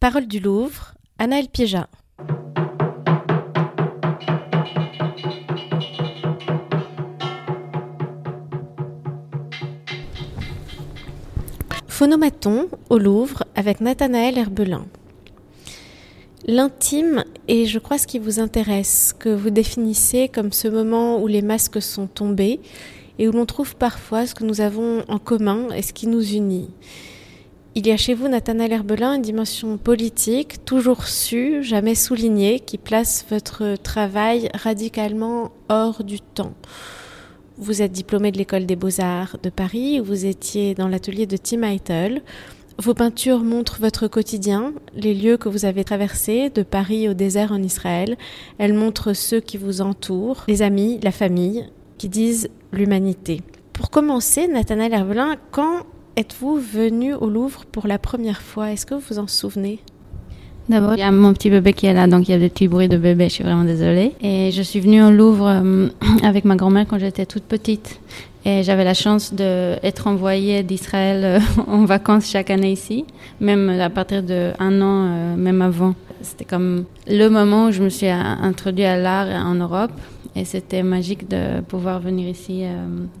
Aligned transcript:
Parole 0.00 0.28
du 0.28 0.38
Louvre, 0.38 0.94
Anaël 1.18 1.48
Piéja. 1.48 1.88
Phonomaton 11.88 12.68
au 12.90 12.98
Louvre 12.98 13.42
avec 13.56 13.80
Nathanaël 13.80 14.38
Herbelin. 14.38 14.86
L'intime 16.46 17.24
est, 17.48 17.66
je 17.66 17.80
crois, 17.80 17.98
ce 17.98 18.06
qui 18.06 18.20
vous 18.20 18.38
intéresse, 18.38 19.12
que 19.18 19.30
vous 19.30 19.50
définissez 19.50 20.28
comme 20.28 20.52
ce 20.52 20.68
moment 20.68 21.20
où 21.20 21.26
les 21.26 21.42
masques 21.42 21.82
sont 21.82 22.06
tombés 22.06 22.60
et 23.18 23.26
où 23.26 23.32
l'on 23.32 23.46
trouve 23.46 23.74
parfois 23.74 24.28
ce 24.28 24.36
que 24.36 24.44
nous 24.44 24.60
avons 24.60 25.02
en 25.08 25.18
commun 25.18 25.70
et 25.74 25.82
ce 25.82 25.92
qui 25.92 26.06
nous 26.06 26.22
unit. 26.22 26.70
Il 27.78 27.86
y 27.86 27.92
a 27.92 27.96
chez 27.96 28.14
vous, 28.14 28.26
Nathanaël 28.26 28.72
Herbelin, 28.72 29.14
une 29.14 29.22
dimension 29.22 29.78
politique, 29.78 30.64
toujours 30.64 31.06
su, 31.06 31.62
jamais 31.62 31.94
soulignée, 31.94 32.58
qui 32.58 32.76
place 32.76 33.24
votre 33.30 33.76
travail 33.76 34.48
radicalement 34.52 35.52
hors 35.68 36.02
du 36.02 36.20
temps. 36.20 36.54
Vous 37.56 37.80
êtes 37.80 37.92
diplômé 37.92 38.32
de 38.32 38.38
l'école 38.38 38.66
des 38.66 38.74
beaux-arts 38.74 39.36
de 39.40 39.48
Paris, 39.48 40.00
où 40.00 40.04
vous 40.04 40.26
étiez 40.26 40.74
dans 40.74 40.88
l'atelier 40.88 41.26
de 41.26 41.36
Tim 41.36 41.62
Eitel. 41.62 42.22
Vos 42.78 42.94
peintures 42.94 43.44
montrent 43.44 43.78
votre 43.78 44.08
quotidien, 44.08 44.72
les 44.96 45.14
lieux 45.14 45.36
que 45.36 45.48
vous 45.48 45.64
avez 45.64 45.84
traversés, 45.84 46.50
de 46.50 46.64
Paris 46.64 47.08
au 47.08 47.14
désert 47.14 47.52
en 47.52 47.62
Israël. 47.62 48.16
Elles 48.58 48.74
montrent 48.74 49.12
ceux 49.12 49.38
qui 49.38 49.56
vous 49.56 49.82
entourent, 49.82 50.42
les 50.48 50.62
amis, 50.62 50.98
la 51.04 51.12
famille, 51.12 51.70
qui 51.96 52.08
disent 52.08 52.50
l'humanité. 52.72 53.40
Pour 53.72 53.90
commencer, 53.90 54.48
Nathanaël 54.48 54.94
Herbelin, 54.94 55.36
quand 55.52 55.84
êtes-vous 56.18 56.56
venu 56.56 57.14
au 57.14 57.30
Louvre 57.30 57.64
pour 57.70 57.86
la 57.86 57.96
première 57.96 58.42
fois? 58.42 58.72
Est-ce 58.72 58.84
que 58.84 58.94
vous 58.94 59.02
vous 59.08 59.18
en 59.20 59.28
souvenez? 59.28 59.78
D'abord, 60.68 60.94
il 60.94 60.98
y 60.98 61.02
a 61.02 61.12
mon 61.12 61.32
petit 61.32 61.48
bébé 61.48 61.72
qui 61.72 61.86
est 61.86 61.94
là, 61.94 62.08
donc 62.08 62.28
il 62.28 62.32
y 62.32 62.34
a 62.34 62.38
des 62.38 62.48
petits 62.48 62.66
bruits 62.66 62.88
de 62.88 62.96
bébé, 62.96 63.28
je 63.28 63.34
suis 63.34 63.44
vraiment 63.44 63.62
désolée. 63.62 64.14
Et 64.20 64.50
je 64.50 64.60
suis 64.60 64.80
venue 64.80 65.00
au 65.00 65.12
Louvre 65.12 65.46
euh, 65.46 65.88
avec 66.24 66.44
ma 66.44 66.56
grand-mère 66.56 66.86
quand 66.88 66.98
j'étais 66.98 67.24
toute 67.24 67.44
petite. 67.44 68.00
Et 68.44 68.64
j'avais 68.64 68.82
la 68.82 68.94
chance 68.94 69.32
d'être 69.32 70.08
envoyée 70.08 70.64
d'Israël 70.64 71.24
euh, 71.24 71.40
en 71.68 71.84
vacances 71.84 72.28
chaque 72.28 72.50
année 72.50 72.72
ici, 72.72 73.04
même 73.40 73.68
à 73.68 73.88
partir 73.88 74.24
d'un 74.24 74.82
an, 74.82 75.06
euh, 75.06 75.36
même 75.36 75.62
avant. 75.62 75.94
C'était 76.22 76.44
comme 76.44 76.84
le 77.06 77.28
moment 77.28 77.66
où 77.66 77.72
je 77.72 77.82
me 77.82 77.88
suis 77.88 78.08
introduite 78.08 78.86
à 78.86 78.96
l'art 78.96 79.28
en 79.46 79.54
Europe. 79.54 79.92
Et 80.36 80.44
c'était 80.44 80.82
magique 80.82 81.28
de 81.28 81.60
pouvoir 81.62 82.00
venir 82.00 82.28
ici 82.28 82.62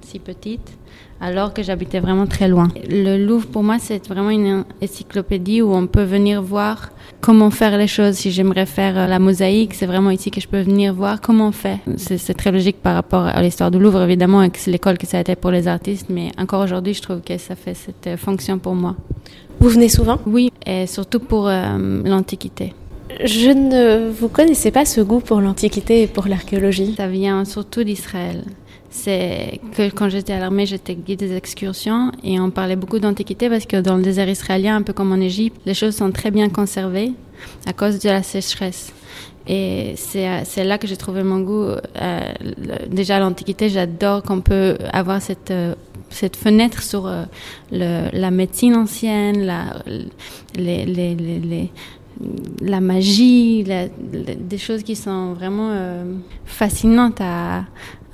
si 0.02 0.18
petite 0.18 0.78
alors 1.20 1.52
que 1.52 1.62
j'habitais 1.62 2.00
vraiment 2.00 2.26
très 2.26 2.48
loin. 2.48 2.68
Le 2.88 3.16
Louvre, 3.24 3.46
pour 3.46 3.62
moi, 3.62 3.78
c'est 3.78 4.06
vraiment 4.08 4.30
une 4.30 4.64
encyclopédie 4.82 5.62
où 5.62 5.72
on 5.74 5.86
peut 5.86 6.04
venir 6.04 6.42
voir 6.42 6.90
comment 7.20 7.50
faire 7.50 7.76
les 7.76 7.88
choses. 7.88 8.14
Si 8.14 8.30
j'aimerais 8.30 8.66
faire 8.66 8.96
euh, 8.96 9.06
la 9.06 9.18
mosaïque, 9.18 9.74
c'est 9.74 9.86
vraiment 9.86 10.10
ici 10.10 10.30
que 10.30 10.40
je 10.40 10.46
peux 10.46 10.60
venir 10.60 10.94
voir 10.94 11.20
comment 11.20 11.48
on 11.48 11.52
fait. 11.52 11.78
C'est 11.96 12.34
très 12.34 12.52
logique 12.52 12.76
par 12.80 12.94
rapport 12.94 13.24
à 13.24 13.42
l'histoire 13.42 13.70
du 13.70 13.78
Louvre, 13.78 14.02
évidemment, 14.02 14.42
et 14.42 14.50
que 14.50 14.58
c'est 14.58 14.70
l'école 14.70 14.98
que 14.98 15.06
ça 15.06 15.18
a 15.18 15.20
été 15.20 15.34
pour 15.34 15.50
les 15.50 15.66
artistes, 15.66 16.06
mais 16.08 16.30
encore 16.38 16.62
aujourd'hui, 16.62 16.94
je 16.94 17.02
trouve 17.02 17.20
que 17.20 17.36
ça 17.38 17.56
fait 17.56 17.74
cette 17.74 18.06
euh, 18.06 18.16
fonction 18.16 18.58
pour 18.58 18.74
moi. 18.74 18.94
Vous 19.60 19.68
venez 19.68 19.88
souvent? 19.88 20.20
Oui, 20.24 20.52
et 20.64 20.86
surtout 20.86 21.18
pour 21.18 21.48
euh, 21.48 22.02
l'Antiquité. 22.04 22.74
Je 23.24 23.50
ne 23.50 24.10
vous 24.10 24.28
connaissais 24.28 24.70
pas 24.70 24.84
ce 24.84 25.00
goût 25.00 25.20
pour 25.20 25.40
l'Antiquité 25.40 26.02
et 26.02 26.06
pour 26.06 26.28
l'archéologie. 26.28 26.94
Ça 26.96 27.08
vient 27.08 27.44
surtout 27.44 27.82
d'Israël 27.82 28.44
c'est 28.90 29.60
que 29.76 29.90
quand 29.90 30.08
j'étais 30.08 30.32
à 30.32 30.38
l'armée, 30.38 30.66
j'étais 30.66 30.94
guide 30.94 31.18
des 31.18 31.36
excursions 31.36 32.10
et 32.24 32.40
on 32.40 32.50
parlait 32.50 32.76
beaucoup 32.76 32.98
d'antiquité 32.98 33.48
parce 33.48 33.66
que 33.66 33.76
dans 33.76 33.96
le 33.96 34.02
désert 34.02 34.28
israélien, 34.28 34.76
un 34.76 34.82
peu 34.82 34.92
comme 34.92 35.12
en 35.12 35.20
Égypte, 35.20 35.60
les 35.66 35.74
choses 35.74 35.96
sont 35.96 36.10
très 36.10 36.30
bien 36.30 36.48
conservées 36.48 37.12
à 37.66 37.72
cause 37.72 37.98
de 37.98 38.08
la 38.08 38.22
sécheresse. 38.22 38.92
Et 39.46 39.94
c'est 39.96 40.64
là 40.64 40.76
que 40.76 40.86
j'ai 40.86 40.96
trouvé 40.96 41.22
mon 41.22 41.40
goût. 41.40 41.64
Euh, 41.64 42.32
déjà, 42.90 43.18
l'Antiquité, 43.18 43.70
j'adore 43.70 44.22
qu'on 44.22 44.42
peut 44.42 44.76
avoir 44.92 45.22
cette, 45.22 45.50
euh, 45.50 45.74
cette 46.10 46.36
fenêtre 46.36 46.82
sur 46.82 47.06
euh, 47.06 47.24
la 47.70 48.30
médecine 48.30 48.74
ancienne, 48.74 49.50
les, 50.54 50.84
les, 50.84 51.14
les, 51.14 51.70
la 52.60 52.80
magie, 52.80 53.64
des 53.64 54.58
choses 54.58 54.82
qui 54.82 54.96
sont 54.96 55.34
vraiment 55.34 55.72
fascinantes 56.44 57.20
à, 57.20 57.64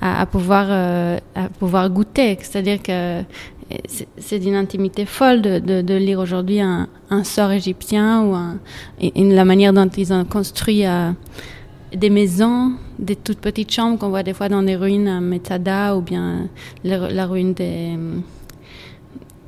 à, 0.01 0.25
pouvoir, 0.25 0.67
euh, 0.69 1.17
à 1.35 1.49
pouvoir 1.49 1.89
goûter. 1.89 2.37
C'est-à-dire 2.41 2.81
que 2.81 3.21
c'est 4.17 4.39
d'une 4.39 4.55
intimité 4.55 5.05
folle 5.05 5.41
de, 5.41 5.97
lire 5.97 6.19
aujourd'hui 6.19 6.59
un, 6.61 6.87
sort 7.23 7.51
égyptien 7.51 8.23
ou 8.23 8.35
la 9.15 9.45
manière 9.45 9.73
dont 9.73 9.89
ils 9.89 10.13
ont 10.13 10.23
construit 10.25 10.85
euh, 10.85 11.11
des 11.95 12.11
maisons, 12.11 12.73
des 12.99 13.15
toutes 13.15 13.39
petites 13.39 13.71
chambres 13.71 13.97
qu'on 13.97 14.09
voit 14.09 14.23
des 14.23 14.33
fois 14.33 14.49
dans 14.49 14.61
des 14.61 14.75
ruines 14.75 15.07
à 15.07 15.19
Metzada 15.19 15.95
ou 15.95 16.01
bien 16.01 16.47
la, 16.83 17.25
ruine 17.25 17.53
des, 17.53 17.97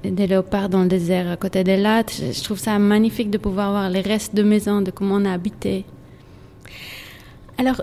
des 0.03 0.27
léopards 0.27 0.69
dans 0.69 0.83
le 0.83 0.87
désert 0.87 1.29
à 1.29 1.37
côté 1.37 1.63
des 1.63 1.77
lattes. 1.77 2.13
Je, 2.13 2.43
trouve 2.43 2.59
ça 2.59 2.77
magnifique 2.79 3.29
de 3.29 3.37
pouvoir 3.37 3.71
voir 3.71 3.89
les 3.89 4.01
restes 4.01 4.35
de 4.35 4.43
maisons, 4.43 4.81
de 4.81 4.91
comment 4.91 5.15
on 5.15 5.25
a 5.25 5.31
habité. 5.31 5.85
Alors, 7.57 7.81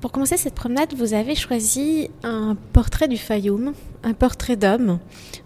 pour 0.00 0.10
commencer 0.10 0.36
cette 0.36 0.54
promenade, 0.54 0.94
vous 0.96 1.12
avez 1.12 1.34
choisi 1.34 2.08
un 2.22 2.56
portrait 2.72 3.08
du 3.08 3.18
Fayoum, 3.18 3.74
un 4.02 4.14
portrait 4.14 4.56
d'homme 4.56 4.98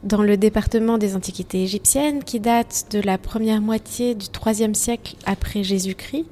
dans 0.05 0.23
le 0.23 0.37
département 0.37 0.99
des 0.99 1.17
antiquités 1.17 1.63
égyptiennes 1.63 2.23
qui 2.23 2.39
date 2.39 2.87
de 2.93 3.01
la 3.01 3.19
première 3.19 3.61
moitié 3.61 4.15
du 4.15 4.27
IIIe 4.27 4.75
siècle 4.75 5.17
après 5.27 5.65
Jésus-Christ. 5.65 6.27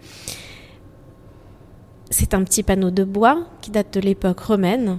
C'est 2.10 2.34
un 2.34 2.44
petit 2.44 2.62
panneau 2.62 2.90
de 2.90 3.02
bois 3.02 3.48
qui 3.60 3.72
date 3.72 3.94
de 3.94 4.00
l'époque 4.00 4.38
romaine, 4.38 4.98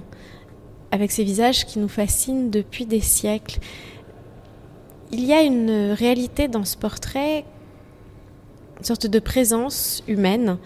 avec 0.90 1.10
ces 1.10 1.24
visages 1.24 1.64
qui 1.64 1.78
nous 1.78 1.88
fascinent 1.88 2.50
depuis 2.50 2.84
des 2.84 3.00
siècles. 3.00 3.58
Il 5.18 5.24
y 5.24 5.32
a 5.32 5.40
une 5.40 5.92
réalité 5.92 6.46
dans 6.46 6.66
ce 6.66 6.76
portrait, 6.76 7.46
une 8.78 8.84
sorte 8.84 9.06
de 9.06 9.18
présence 9.18 10.04
humaine 10.06 10.58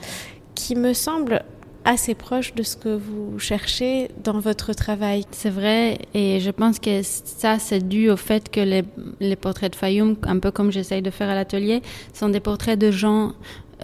qui 0.57 0.75
me 0.75 0.93
semble 0.93 1.45
assez 1.85 2.17
proche 2.17 2.53
de 2.57 2.65
ce 2.65 2.77
que 2.77 2.89
vous 2.97 3.39
cherchez 3.39 4.11
dans 4.25 4.41
votre 4.41 4.73
travail. 4.73 5.25
C'est 5.31 5.51
vrai, 5.51 5.99
et 6.15 6.41
je 6.41 6.51
pense 6.51 6.81
que 6.81 7.01
ça, 7.05 7.61
c'est 7.61 7.87
dû 7.87 8.11
au 8.11 8.17
fait 8.17 8.51
que 8.51 8.83
les, 9.21 9.37
portraits 9.37 9.71
de 9.71 9.77
Fayoum, 9.77 10.17
un 10.25 10.41
peu 10.41 10.51
comme 10.51 10.73
j'essaye 10.73 11.01
de 11.01 11.11
faire 11.11 11.29
à 11.29 11.37
l'atelier, 11.37 11.81
sont 12.13 12.29
des 12.29 12.41
portraits 12.41 12.77
de 12.77 12.91
gens 12.91 13.35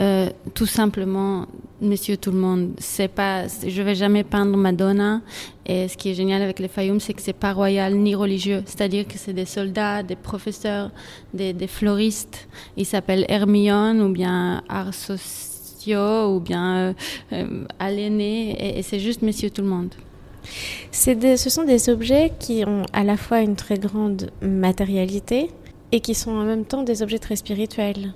euh, 0.01 0.29
tout 0.55 0.67
simplement, 0.67 1.47
Monsieur 1.81 2.17
tout 2.17 2.31
le 2.31 2.39
monde, 2.39 2.73
c'est 2.79 3.09
pas, 3.09 3.45
je 3.49 3.83
vais 3.83 3.95
jamais 3.95 4.25
peindre 4.25 4.57
Madonna. 4.57 5.21
Et 5.67 5.89
ce 5.89 5.97
qui 5.97 6.11
est 6.11 6.15
génial 6.15 6.41
avec 6.41 6.59
les 6.59 6.69
Fayoum, 6.69 7.01
c'est 7.01 7.13
que 7.13 7.21
c'est 7.21 7.35
pas 7.35 7.53
royal 7.53 7.95
ni 7.95 8.15
religieux. 8.15 8.63
C'est-à-dire 8.65 9.07
que 9.07 9.19
c'est 9.19 9.35
des 9.35 9.45
soldats, 9.45 10.03
des 10.03 10.17
professeurs, 10.17 10.91
des, 11.35 11.53
des 11.53 11.67
floristes. 11.67 12.49
Ils 12.77 12.87
s'appellent 12.87 13.27
Hermione 13.29 14.01
ou 14.01 14.11
bien 14.11 14.63
Arsos 14.69 15.47
ou 15.95 16.41
bien 16.41 16.95
euh, 17.33 17.65
et, 17.79 18.83
c'est 18.83 18.99
juste 18.99 19.23
Messieurs 19.23 19.51
tout 19.51 19.63
le 19.63 19.69
monde. 19.69 19.95
ce 20.91 21.51
sont 21.51 21.65
des 21.65 21.89
objets 21.89 22.33
qui 22.39 22.65
ont 22.67 22.83
à 22.93 23.05
la 23.05 23.17
fois 23.17 23.41
une 23.41 23.57
très 23.57 23.79
grande 23.79 24.31
matérialité 24.43 25.51
et 25.93 26.01
qui 26.01 26.15
sont 26.15 26.33
en 26.33 26.45
même 26.45 26.65
temps 26.65 26.83
des 26.83 27.03
objets 27.03 27.19
très 27.19 27.37
spirituels. 27.37 28.13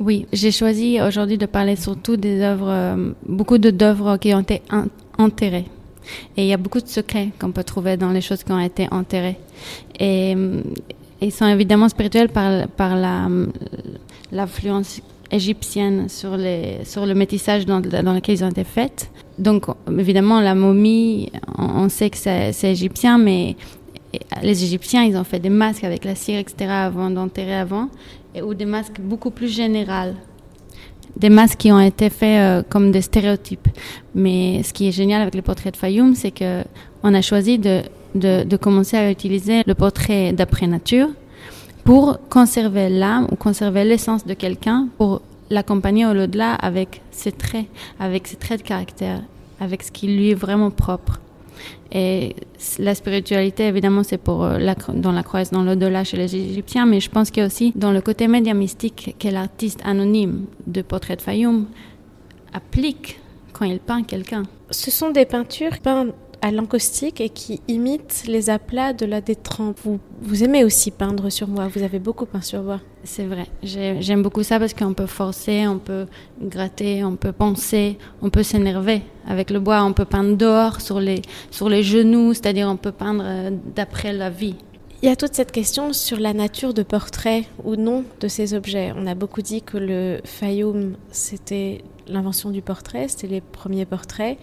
Oui, 0.00 0.26
j'ai 0.32 0.50
choisi 0.50 0.98
aujourd'hui 0.98 1.36
de 1.36 1.44
parler 1.44 1.76
surtout 1.76 2.16
des 2.16 2.40
œuvres, 2.40 2.70
euh, 2.70 3.12
beaucoup 3.28 3.58
d'œuvres 3.58 4.16
qui 4.16 4.32
ont 4.32 4.40
été 4.40 4.62
enterrées. 5.18 5.66
Et 6.38 6.44
il 6.44 6.46
y 6.46 6.54
a 6.54 6.56
beaucoup 6.56 6.80
de 6.80 6.88
secrets 6.88 7.28
qu'on 7.38 7.52
peut 7.52 7.64
trouver 7.64 7.98
dans 7.98 8.10
les 8.10 8.22
choses 8.22 8.42
qui 8.42 8.50
ont 8.50 8.58
été 8.58 8.88
enterrées. 8.90 9.36
Et 9.98 10.34
euh, 10.34 10.62
ils 11.20 11.30
sont 11.30 11.46
évidemment 11.46 11.90
spirituels 11.90 12.30
par, 12.30 12.66
par 12.68 12.96
l'influence 14.32 15.02
égyptienne 15.30 16.08
sur, 16.08 16.34
les, 16.34 16.78
sur 16.84 17.04
le 17.04 17.14
métissage 17.14 17.66
dans, 17.66 17.80
dans 17.80 18.14
lequel 18.14 18.36
ils 18.36 18.44
ont 18.44 18.48
été 18.48 18.64
faits. 18.64 19.10
Donc, 19.38 19.66
évidemment, 19.86 20.40
la 20.40 20.54
momie, 20.54 21.30
on, 21.58 21.90
sait 21.90 22.08
que 22.08 22.16
c'est 22.16 22.54
égyptien, 22.64 23.18
mais 23.18 23.54
les 24.42 24.64
Égyptiens, 24.64 25.04
ils 25.04 25.16
ont 25.16 25.24
fait 25.24 25.38
des 25.38 25.50
masques 25.50 25.84
avec 25.84 26.04
la 26.04 26.14
cire, 26.14 26.38
etc., 26.38 26.70
avant 26.70 27.10
d'enterrer 27.10 27.54
avant, 27.54 27.88
ou 28.42 28.54
des 28.54 28.64
masques 28.64 29.00
beaucoup 29.00 29.30
plus 29.30 29.48
généraux. 29.48 30.14
Des 31.16 31.28
masques 31.28 31.58
qui 31.58 31.72
ont 31.72 31.80
été 31.80 32.08
faits 32.08 32.40
euh, 32.40 32.62
comme 32.68 32.92
des 32.92 33.02
stéréotypes. 33.02 33.68
Mais 34.14 34.62
ce 34.62 34.72
qui 34.72 34.88
est 34.88 34.92
génial 34.92 35.22
avec 35.22 35.34
le 35.34 35.42
portrait 35.42 35.70
de 35.70 35.76
Fayoum, 35.76 36.14
c'est 36.14 36.30
que 36.30 36.62
on 37.02 37.12
a 37.14 37.22
choisi 37.22 37.58
de, 37.58 37.82
de, 38.14 38.44
de 38.44 38.56
commencer 38.56 38.96
à 38.96 39.10
utiliser 39.10 39.62
le 39.66 39.74
portrait 39.74 40.32
d'après 40.32 40.66
nature, 40.66 41.08
pour 41.84 42.18
conserver 42.28 42.88
l'âme 42.88 43.26
ou 43.32 43.36
conserver 43.36 43.84
l'essence 43.84 44.26
de 44.26 44.34
quelqu'un, 44.34 44.88
pour 44.98 45.22
l'accompagner 45.50 46.06
au-delà 46.06 46.54
avec 46.54 47.02
ses 47.10 47.32
traits, 47.32 47.66
avec 47.98 48.28
ses 48.28 48.36
traits 48.36 48.62
de 48.62 48.68
caractère, 48.68 49.22
avec 49.58 49.82
ce 49.82 49.90
qui 49.90 50.06
lui 50.06 50.30
est 50.30 50.34
vraiment 50.34 50.70
propre. 50.70 51.20
Et 51.92 52.36
la 52.78 52.94
spiritualité, 52.94 53.66
évidemment, 53.66 54.04
c'est 54.04 54.18
pour 54.18 54.44
euh, 54.44 54.58
la, 54.58 54.76
dans 54.94 55.10
la 55.12 55.22
croyance 55.22 55.50
dans 55.50 55.64
l'au-delà 55.64 56.04
chez 56.04 56.16
les 56.16 56.34
Égyptiens, 56.36 56.86
mais 56.86 57.00
je 57.00 57.10
pense 57.10 57.30
qu'il 57.30 57.40
y 57.40 57.44
a 57.44 57.46
aussi 57.46 57.72
dans 57.74 57.90
le 57.90 58.00
côté 58.00 58.28
média 58.28 58.54
mystique 58.54 59.16
que 59.18 59.28
l'artiste 59.28 59.80
anonyme 59.84 60.46
de 60.66 60.82
portrait 60.82 61.16
de 61.16 61.22
Fayoum 61.22 61.66
applique 62.52 63.18
quand 63.52 63.64
il 63.64 63.80
peint 63.80 64.04
quelqu'un. 64.04 64.44
Ce 64.70 64.90
sont 64.90 65.10
des 65.10 65.24
peintures 65.24 65.80
peintes 65.80 66.14
à 66.42 66.50
l'encaustique 66.50 67.20
et 67.20 67.28
qui 67.28 67.60
imite 67.68 68.24
les 68.26 68.50
aplats 68.50 68.92
de 68.92 69.06
la 69.06 69.20
détrempe. 69.20 69.78
Vous, 69.82 70.00
vous 70.22 70.42
aimez 70.44 70.64
aussi 70.64 70.90
peindre 70.90 71.30
sur 71.30 71.48
moi, 71.48 71.68
vous 71.68 71.82
avez 71.82 71.98
beaucoup 71.98 72.26
peint 72.26 72.40
sur 72.40 72.62
moi. 72.62 72.80
C'est 73.04 73.24
vrai, 73.24 73.46
j'aime 73.62 74.22
beaucoup 74.22 74.42
ça 74.42 74.58
parce 74.58 74.74
qu'on 74.74 74.92
peut 74.92 75.06
forcer, 75.06 75.66
on 75.66 75.78
peut 75.78 76.06
gratter, 76.40 77.02
on 77.02 77.16
peut 77.16 77.32
penser, 77.32 77.96
on 78.20 78.28
peut 78.28 78.42
s'énerver 78.42 79.02
avec 79.26 79.50
le 79.50 79.58
bois, 79.58 79.82
on 79.84 79.92
peut 79.92 80.04
peindre 80.04 80.36
dehors 80.36 80.80
sur 80.80 81.00
les, 81.00 81.22
sur 81.50 81.68
les 81.68 81.82
genoux, 81.82 82.34
c'est-à-dire 82.34 82.68
on 82.68 82.76
peut 82.76 82.92
peindre 82.92 83.22
euh, 83.24 83.50
d'après 83.74 84.12
la 84.12 84.28
vie. 84.28 84.56
Il 85.02 85.08
y 85.08 85.12
a 85.12 85.16
toute 85.16 85.34
cette 85.34 85.50
question 85.50 85.94
sur 85.94 86.20
la 86.20 86.34
nature 86.34 86.74
de 86.74 86.82
portrait 86.82 87.44
ou 87.64 87.76
non 87.76 88.04
de 88.20 88.28
ces 88.28 88.52
objets. 88.52 88.92
On 88.94 89.06
a 89.06 89.14
beaucoup 89.14 89.40
dit 89.40 89.62
que 89.62 89.78
le 89.78 90.20
Fayoum, 90.24 90.94
c'était 91.10 91.82
l'invention 92.06 92.50
du 92.50 92.60
portrait, 92.60 93.08
c'était 93.08 93.28
les 93.28 93.40
premiers 93.40 93.86
portraits 93.86 94.36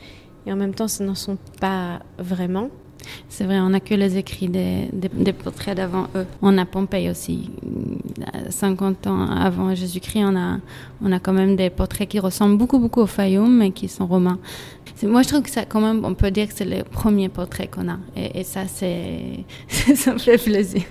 et 0.47 0.51
en 0.53 0.55
même 0.55 0.73
temps, 0.73 0.87
ce 0.87 1.03
n'en 1.03 1.15
sont 1.15 1.37
pas 1.59 1.99
vraiment. 2.17 2.69
C'est 3.29 3.43
vrai, 3.43 3.59
on 3.59 3.69
n'a 3.69 3.79
que 3.79 3.93
les 3.93 4.17
écrits 4.17 4.47
des, 4.47 4.89
portraits 5.43 5.75
d'avant 5.75 6.07
eux. 6.15 6.25
On 6.41 6.57
a 6.57 6.65
Pompéi 6.65 7.09
aussi. 7.09 7.51
50 8.49 9.07
ans 9.07 9.29
avant 9.29 9.75
Jésus-Christ, 9.75 10.23
on 10.25 10.35
a, 10.35 10.59
on 11.03 11.11
a 11.11 11.19
quand 11.19 11.33
même 11.33 11.55
des 11.55 11.69
portraits 11.69 12.07
qui 12.07 12.19
ressemblent 12.19 12.57
beaucoup, 12.57 12.79
beaucoup 12.79 13.01
au 13.01 13.07
Fayoum, 13.07 13.57
mais 13.57 13.71
qui 13.71 13.87
sont 13.87 14.07
romains. 14.07 14.39
Moi, 15.03 15.21
je 15.21 15.27
trouve 15.27 15.41
que 15.41 15.49
ça, 15.49 15.65
quand 15.65 15.81
même, 15.81 16.03
on 16.05 16.15
peut 16.15 16.31
dire 16.31 16.47
que 16.47 16.53
c'est 16.55 16.65
le 16.65 16.83
premier 16.83 17.29
portrait 17.29 17.67
qu'on 17.67 17.89
a. 17.89 17.97
Et, 18.15 18.39
et 18.39 18.43
ça, 18.43 18.61
c'est, 18.67 19.43
ça 19.95 20.13
me 20.13 20.17
fait 20.17 20.37
plaisir. 20.37 20.81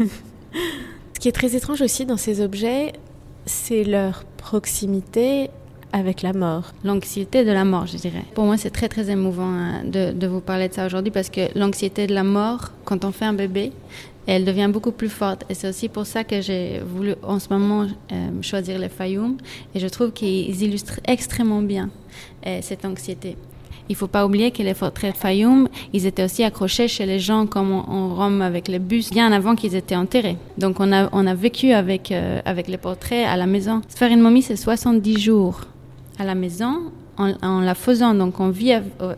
Ce 0.00 1.20
qui 1.20 1.28
est 1.28 1.32
très 1.32 1.56
étrange 1.56 1.80
aussi 1.80 2.06
dans 2.06 2.16
ces 2.16 2.40
objets, 2.40 2.92
c'est 3.46 3.84
leur 3.84 4.24
proximité 4.36 5.50
avec 5.92 6.22
la 6.22 6.32
mort. 6.32 6.72
L'anxiété 6.84 7.44
de 7.44 7.52
la 7.52 7.64
mort, 7.64 7.86
je 7.86 7.96
dirais. 7.96 8.24
Pour 8.34 8.44
moi, 8.44 8.56
c'est 8.56 8.70
très 8.70 8.88
très 8.88 9.10
émouvant 9.10 9.48
hein, 9.48 9.82
de, 9.84 10.26
vous 10.26 10.40
parler 10.40 10.68
de 10.68 10.74
ça 10.74 10.86
aujourd'hui 10.86 11.10
parce 11.10 11.30
que 11.30 11.56
l'anxiété 11.58 12.06
de 12.06 12.14
la 12.14 12.24
mort, 12.24 12.72
quand 12.84 13.04
on 13.04 13.12
fait 13.12 13.24
un 13.24 13.32
bébé, 13.32 13.72
elle 14.26 14.44
devient 14.44 14.68
beaucoup 14.70 14.92
plus 14.92 15.08
forte. 15.08 15.44
Et 15.48 15.54
c'est 15.54 15.68
aussi 15.68 15.88
pour 15.88 16.06
ça 16.06 16.24
que 16.24 16.40
j'ai 16.42 16.80
voulu 16.80 17.14
en 17.22 17.38
ce 17.38 17.48
moment 17.50 17.86
euh, 18.12 18.42
choisir 18.42 18.78
les 18.78 18.90
Fayoum. 18.90 19.38
Et 19.74 19.80
je 19.80 19.86
trouve 19.86 20.12
qu'ils 20.12 20.62
illustrent 20.62 21.00
extrêmement 21.06 21.62
bien 21.62 21.88
euh, 22.46 22.58
cette 22.60 22.84
anxiété. 22.84 23.36
Il 23.90 23.96
faut 23.96 24.06
pas 24.06 24.26
oublier 24.26 24.50
que 24.50 24.62
les 24.62 24.74
portraits 24.74 25.16
Fayoum, 25.16 25.66
ils 25.94 26.04
étaient 26.04 26.22
aussi 26.22 26.44
accrochés 26.44 26.88
chez 26.88 27.06
les 27.06 27.18
gens 27.18 27.46
comme 27.46 27.72
en, 27.72 28.14
Rome 28.14 28.42
avec 28.42 28.68
les 28.68 28.78
bus, 28.78 29.10
bien 29.10 29.32
avant 29.32 29.54
qu'ils 29.54 29.74
étaient 29.74 29.96
enterrés. 29.96 30.36
Donc 30.58 30.78
on 30.78 30.92
a, 30.92 31.08
on 31.12 31.26
a 31.26 31.34
vécu 31.34 31.72
avec, 31.72 32.12
euh, 32.12 32.40
avec 32.44 32.68
les 32.68 32.76
portraits 32.76 33.26
à 33.26 33.38
la 33.38 33.46
maison. 33.46 33.80
Faire 33.88 34.12
une 34.12 34.20
momie, 34.20 34.42
c'est 34.42 34.56
70 34.56 35.18
jours 35.18 35.62
à 36.18 36.24
la 36.24 36.34
maison 36.34 36.92
en, 37.16 37.60
la 37.60 37.74
faisant. 37.74 38.14
Donc 38.14 38.40
on 38.40 38.50
vit 38.50 38.72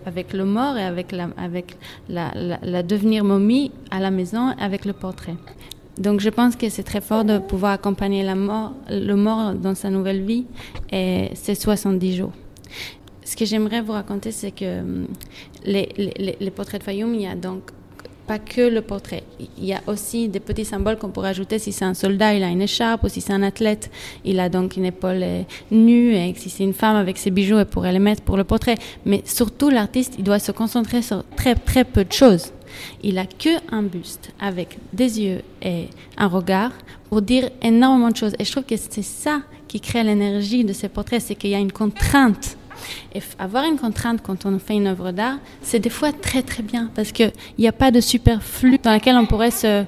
avec 0.07 0.33
le 0.33 0.45
mort 0.45 0.77
et 0.77 0.83
avec 0.83 1.13
la, 1.13 1.29
avec 1.37 1.77
la, 2.09 2.83
devenir 2.83 3.25
momie 3.25 3.73
à 3.91 4.01
la 4.01 4.11
maison 4.11 4.49
avec 4.59 4.85
le 4.85 4.93
portrait. 4.93 5.37
Donc 5.99 6.21
je 6.21 6.31
pense 6.31 6.57
que 6.57 6.69
c'est 6.69 6.83
très 6.83 7.01
fort 7.01 7.25
de 7.25 7.39
pouvoir 7.39 7.73
accompagner 7.73 8.25
le 8.25 9.15
mort 9.17 9.55
dans 9.55 9.75
sa 9.75 9.91
nouvelle 9.91 10.23
vie 10.23 10.47
et 10.91 11.31
c'est 11.35 11.55
70 11.55 12.17
jours. 12.17 12.33
Ce 13.23 13.37
que 13.37 13.45
j'aimerais 13.45 13.81
vous 13.81 13.93
raconter, 13.93 14.33
c'est 14.33 14.51
que 14.51 14.81
hum, 14.81 15.07
les, 15.65 15.89
les, 15.97 16.37
les, 16.41 16.51
portraits 16.51 16.81
de 16.81 16.85
Fayoum, 16.85 17.15
il 17.15 17.21
y 17.21 17.27
a 17.27 17.37
donc 17.37 17.71
pas 18.31 18.39
que 18.39 18.61
le 18.61 18.81
portrait. 18.81 19.25
Il 19.59 19.65
y 19.65 19.73
a 19.73 19.81
aussi 19.89 20.29
des 20.29 20.39
petits 20.39 20.65
symboles 20.65 20.97
qu'on 20.99 21.09
pourrait 21.09 21.31
ajouter. 21.31 21.59
Si 21.59 21.73
c'est 21.73 21.85
un 21.85 21.95
soldat, 21.95 22.33
il 22.33 22.45
a 22.45 22.47
une 22.47 22.63
écharpe, 22.63 23.03
ou 23.03 23.09
si 23.09 23.21
c'est 23.21 23.33
un 23.33 23.43
athlète, 23.43 23.91
il 24.25 24.39
a 24.39 24.49
donc 24.49 24.77
une 24.77 24.85
épaule 24.85 25.25
euh, 25.25 25.43
nue, 25.73 26.15
et 26.15 26.33
si 26.37 26.49
c'est 26.49 26.63
une 26.63 26.73
femme 26.73 26.95
avec 26.95 27.19
ses 27.19 27.33
bijoux, 27.33 27.59
elle 27.59 27.67
pourrait 27.67 27.93
les 27.93 27.99
mettre 27.99 28.23
pour 28.23 28.37
le 28.37 28.45
portrait. 28.45 28.77
Mais 29.05 29.23
surtout, 29.25 29.69
l'artiste, 29.69 30.15
il 30.17 30.23
doit 30.23 30.39
se 30.39 30.53
concentrer 30.53 31.03
sur 31.03 31.25
très, 31.35 31.57
très 31.57 31.85
peu 31.85 32.05
de 32.05 32.13
choses. 32.13 32.53
Il 33.03 33.19
a 33.19 33.27
que 33.27 33.51
un 33.75 33.83
buste 33.83 34.31
avec 34.39 34.79
des 34.93 35.21
yeux 35.21 35.43
et 35.61 35.89
un 36.17 36.29
regard 36.29 36.71
pour 37.09 37.23
dire 37.23 37.51
énormément 37.63 38.11
de 38.11 38.17
choses. 38.17 38.35
Et 38.39 38.45
je 38.45 38.53
trouve 38.53 38.63
que 38.63 38.77
c'est 38.77 39.03
ça 39.03 39.41
qui 39.67 39.81
crée 39.81 40.05
l'énergie 40.05 40.65
de 40.65 40.73
ces 40.73 40.89
portraits, 40.89 41.21
c'est 41.21 41.35
qu'il 41.35 41.51
y 41.51 41.57
a 41.57 41.59
une 41.59 41.73
contrainte 41.73 42.57
et 43.15 43.21
avoir 43.39 43.65
une 43.65 43.79
contrainte 43.79 44.21
quand 44.23 44.47
on 44.47 44.59
fait 44.59 44.75
une 44.75 44.87
œuvre 44.87 45.13
d'art, 45.13 45.39
c'est 45.63 45.79
des 45.79 45.91
fois 45.91 46.13
très 46.13 46.43
très 46.43 46.63
bien 46.63 46.91
parce 46.95 47.13
qu'il 47.13 47.33
n'y 47.59 47.69
a 47.69 47.73
pas 47.73 47.91
de 47.91 48.01
superflu 48.01 48.79
dans 48.79 48.91
laquelle 48.91 49.17
on 49.17 49.27
pourrait 49.27 49.51
se, 49.51 49.85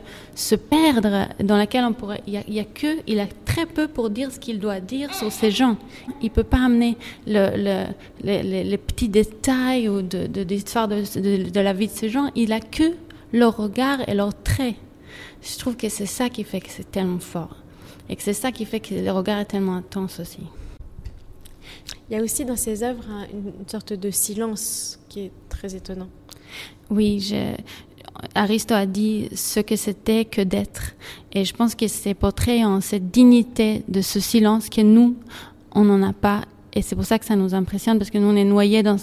perdre, 0.55 1.29
dans 1.43 1.57
laquelle 1.57 1.85
on 1.85 1.93
pourrait. 1.93 2.23
Il 2.27 2.35
y, 2.49 2.61
a, 2.61 2.65
que, 2.65 2.99
il 3.07 3.21
a 3.21 3.27
très 3.45 3.67
peu 3.67 3.89
pour 3.89 4.11
dire 4.11 4.31
ce 4.33 4.39
qu'il 4.39 4.59
doit 4.59 4.81
dire 4.81 5.15
sur 5.15 5.31
ces 5.31 5.51
gens. 5.51 5.77
Il 6.23 6.31
peut 6.31 6.43
pas 6.43 6.65
amener 6.65 6.97
le, 7.27 7.87
les 8.23 8.79
petits 8.79 9.09
détails 9.09 9.89
ou 9.89 10.03
de, 10.03 10.27
de, 10.27 10.43
l'histoire 10.43 10.89
de, 10.89 11.03
de, 11.21 11.51
de 11.51 11.61
la 11.61 11.73
vie 11.73 11.87
de 11.87 11.93
ces 11.93 12.09
gens. 12.09 12.31
Il 12.35 12.53
a 12.53 12.61
que 12.61 12.95
leur 13.33 13.57
regard 13.57 14.09
et 14.09 14.15
leurs 14.15 14.35
traits. 14.43 14.77
Je 15.43 15.59
trouve 15.59 15.77
que 15.77 15.89
c'est 15.89 16.07
ça 16.07 16.29
qui 16.29 16.45
fait 16.45 16.61
que 16.61 16.71
c'est 16.71 16.91
tellement 16.91 17.19
fort. 17.19 17.57
Et 18.09 18.17
que 18.17 18.23
c'est 18.23 18.33
ça 18.35 18.53
qui 18.53 18.65
fait 18.65 18.81
que 18.81 18.95
le 18.95 19.11
regard 19.11 19.39
est 19.39 19.47
tellement 19.47 19.77
intense 19.77 20.21
aussi. 20.21 20.41
Il 22.13 22.17
y 22.17 22.21
a 22.21 22.23
aussi 22.25 22.45
dans 22.45 22.57
ses 22.57 22.83
œuvres 22.83 23.07
une 23.33 23.67
sorte 23.67 23.95
de 23.95 24.11
silence 24.11 24.99
qui 25.09 25.21
est 25.21 25.33
très 25.49 25.75
étonnant. 25.75 26.09
Oui, 26.91 27.21
je, 27.21 27.55
Aristote 28.35 28.77
a 28.77 28.85
dit 28.85 29.31
ce 29.35 29.61
que 29.61 29.77
c'était 29.77 30.27
que 30.27 30.43
d'être. 30.43 30.93
Et 31.33 31.47
je 31.47 31.55
pense 31.55 31.75
que 31.75 31.89
ces 31.89 32.13
portraits 32.13 32.67
ont 32.67 32.83
cette 32.83 33.11
dignité 33.11 33.83
de 33.89 34.03
ce 34.03 34.21
silence 34.21 34.69
que 34.69 34.83
nous, 34.83 35.17
on 35.75 35.85
n'en 35.85 36.07
a 36.07 36.13
pas. 36.13 36.43
Et 36.75 36.83
c'est 36.83 36.97
pour 36.97 37.07
ça 37.07 37.19
que 37.19 37.25
ça 37.25 37.35
nous 37.35 37.55
impressionne, 37.55 37.97
parce 37.97 38.11
que 38.11 38.19
nous, 38.19 38.29
on 38.29 38.37
est 38.37 38.45
noyés 38.45 38.83
dans, 38.83 38.99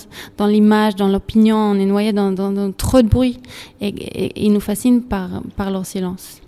l'image, 0.46 0.96
dans 0.96 1.08
l'opinion, 1.08 1.58
on 1.58 1.80
est 1.80 1.88
noyés 1.88 2.14
dans, 2.14 2.72
trop 2.74 3.02
de 3.02 3.08
bruit. 3.08 3.40
Et, 3.82 4.44
ils 4.46 4.54
nous 4.54 4.60
fascinent 4.60 5.02
par 5.02 5.72
leur 5.72 5.84
silence. 5.88 6.42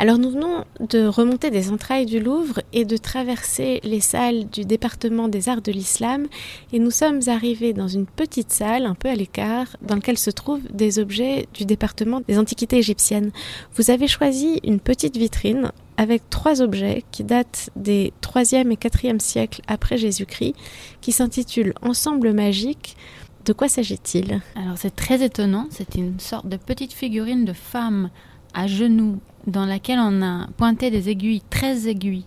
Alors 0.00 0.16
nous 0.16 0.30
venons 0.30 0.64
de 0.80 1.04
remonter 1.04 1.50
des 1.50 1.70
entrailles 1.70 2.06
du 2.06 2.20
Louvre 2.20 2.62
et 2.72 2.86
de 2.86 2.96
traverser 2.96 3.80
les 3.84 4.00
salles 4.00 4.48
du 4.48 4.64
département 4.64 5.28
des 5.28 5.50
arts 5.50 5.60
de 5.60 5.72
l'islam. 5.72 6.26
Et 6.72 6.78
nous 6.78 6.90
sommes 6.90 7.20
arrivés 7.26 7.74
dans 7.74 7.86
une 7.86 8.06
petite 8.06 8.50
salle 8.50 8.86
un 8.86 8.94
peu 8.94 9.10
à 9.10 9.14
l'écart 9.14 9.76
dans 9.82 9.96
laquelle 9.96 10.16
se 10.16 10.30
trouvent 10.30 10.66
des 10.72 11.00
objets 11.00 11.48
du 11.52 11.66
département 11.66 12.22
des 12.26 12.38
antiquités 12.38 12.78
égyptiennes. 12.78 13.30
Vous 13.74 13.90
avez 13.90 14.08
choisi 14.08 14.58
une 14.64 14.80
petite 14.80 15.18
vitrine 15.18 15.70
avec 15.98 16.22
trois 16.30 16.62
objets 16.62 17.04
qui 17.10 17.22
datent 17.22 17.68
des 17.76 18.14
3e 18.22 18.72
et 18.72 18.76
4e 18.76 19.20
siècles 19.20 19.60
après 19.66 19.98
Jésus-Christ 19.98 20.54
qui 21.02 21.12
s'intitulent 21.12 21.74
Ensemble 21.82 22.32
magique. 22.32 22.96
De 23.44 23.52
quoi 23.52 23.68
s'agit-il? 23.68 24.40
Alors 24.54 24.78
c'est 24.78 24.96
très 24.96 25.22
étonnant, 25.22 25.66
c'est 25.68 25.94
une 25.94 26.18
sorte 26.20 26.48
de 26.48 26.56
petite 26.56 26.94
figurine 26.94 27.44
de 27.44 27.52
femme 27.52 28.08
à 28.54 28.66
genoux 28.66 29.20
dans 29.46 29.66
laquelle 29.66 29.98
on 29.98 30.22
a 30.22 30.46
pointé 30.56 30.90
des 30.90 31.08
aiguilles, 31.08 31.42
très 31.50 31.88
aiguilles, 31.88 32.26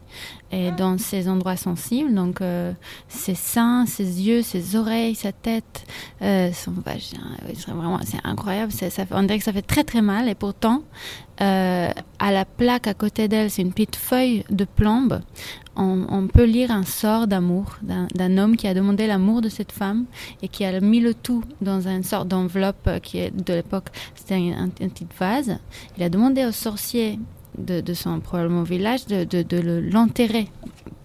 et 0.52 0.72
dans 0.72 1.00
ses 1.00 1.28
endroits 1.30 1.56
sensibles, 1.56 2.14
donc 2.14 2.42
euh, 2.42 2.74
ses 3.08 3.34
seins, 3.34 3.86
ses 3.88 4.22
yeux, 4.22 4.44
ses 4.44 4.76
oreilles, 4.76 5.16
sa 5.16 5.32
tête, 5.32 5.86
euh, 6.22 6.52
son 6.54 6.72
vagin. 6.72 7.18
C'est 7.56 7.72
vraiment, 7.72 8.00
c'est 8.06 8.20
incroyable. 8.24 8.72
Ça, 8.72 8.86
on 9.12 9.24
dirait 9.24 9.40
que 9.40 9.44
ça 9.44 9.54
fait 9.54 9.64
très 9.64 9.84
très 9.84 10.04
mal, 10.04 10.30
et 10.30 10.36
pourtant, 10.36 10.84
euh, 11.42 11.90
à 12.20 12.32
la 12.32 12.46
plaque 12.46 12.86
à 12.86 12.94
côté 12.94 13.28
d'elle, 13.28 13.50
c'est 13.50 13.64
une 13.64 13.74
petite 13.74 13.96
feuille 13.96 14.44
de 14.52 14.66
plombe. 14.66 15.22
On, 15.76 16.28
peut 16.28 16.44
lire 16.44 16.70
un 16.70 16.84
sort 16.84 17.26
d'amour 17.26 17.80
d'un 17.82 18.38
homme 18.38 18.56
qui 18.56 18.68
a 18.68 18.76
demandé 18.76 19.08
l'amour 19.08 19.42
de 19.42 19.50
cette 19.50 19.72
femme 19.72 20.06
et 20.44 20.48
qui 20.48 20.66
a 20.66 20.80
mis 20.80 21.00
le 21.00 21.16
tout 21.16 21.44
dans 21.62 21.88
une 21.88 22.04
sorte 22.04 22.28
d'enveloppe 22.28 22.92
qui 23.02 23.18
est 23.18 23.36
de 23.36 23.56
l'époque, 23.56 23.88
c'était 24.14 24.36
un, 24.36 24.66
un, 24.66 24.70
petit 24.70 25.08
vase. 25.18 25.58
Il 25.98 26.04
a 26.04 26.10
demandé 26.10 26.46
au 26.46 26.52
sorcier 26.52 27.03
de, 27.58 27.94
son 27.94 28.20
probablement 28.20 28.64
village 28.64 29.06
de, 29.06 29.24
de, 29.24 29.58
l'enterrer 29.92 30.48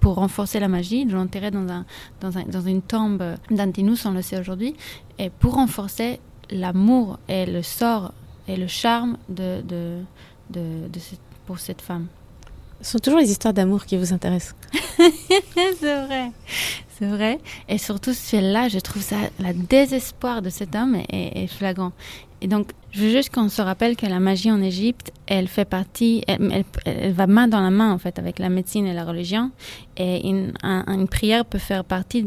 pour 0.00 0.14
renforcer 0.14 0.60
la 0.60 0.68
magie, 0.68 1.04
de 1.04 1.12
l'enterrer 1.12 1.50
dans, 1.50 1.68
un, 1.68 1.84
dans, 2.20 2.38
un, 2.38 2.44
dans 2.44 2.62
une 2.62 2.82
tombe 2.82 3.22
d'Antinous, 3.50 4.06
on 4.06 4.12
le 4.12 4.22
sait 4.22 4.38
aujourd'hui, 4.38 4.74
et 5.18 5.30
pour 5.30 5.54
renforcer 5.54 6.20
l'amour 6.50 7.18
et 7.28 7.46
le 7.46 7.62
sort 7.62 8.12
et 8.46 8.56
le 8.56 8.66
charme 8.66 9.18
de, 9.28 9.60
de, 9.62 9.98
de, 10.50 10.88
pour 11.46 11.58
cette 11.58 11.82
femme. 11.82 12.06
Ce 12.80 12.92
sont 12.92 12.98
toujours 12.98 13.18
les 13.18 13.30
histoires 13.30 13.52
d'amour 13.52 13.84
qui 13.84 13.96
vous 13.96 14.12
intéressent. 14.12 14.54
c'est 14.96 16.06
vrai, 16.06 16.30
c'est 16.96 17.06
vrai. 17.06 17.38
Et 17.68 17.76
surtout 17.76 18.12
celle-là, 18.12 18.68
je 18.68 18.78
trouve 18.78 19.02
ça, 19.02 19.16
la 19.40 19.52
désespoir 19.52 20.42
de 20.42 20.50
cet 20.50 20.76
homme 20.76 20.96
est, 21.08 21.46
flagrant. 21.48 21.92
Et 22.40 22.46
donc, 22.46 22.70
je 22.92 23.02
veux 23.02 23.10
juste 23.10 23.30
qu'on 23.34 23.48
se 23.48 23.60
rappelle 23.60 23.96
que 23.96 24.06
la 24.06 24.20
magie 24.20 24.50
en 24.50 24.62
Égypte, 24.62 25.12
elle 25.26 25.48
fait 25.48 25.64
partie, 25.64 26.24
elle, 26.26 26.64
va 27.12 27.26
main 27.26 27.48
dans 27.48 27.60
la 27.60 27.70
main 27.70 27.92
en 27.92 27.98
fait 27.98 28.18
avec 28.18 28.38
la 28.38 28.48
médecine 28.48 28.86
et 28.86 28.94
la 28.94 29.04
religion. 29.04 29.50
Et 29.96 30.26
une, 30.28 30.52
prière 31.10 31.44
peut 31.44 31.58
faire 31.58 31.84
partie 31.84 32.24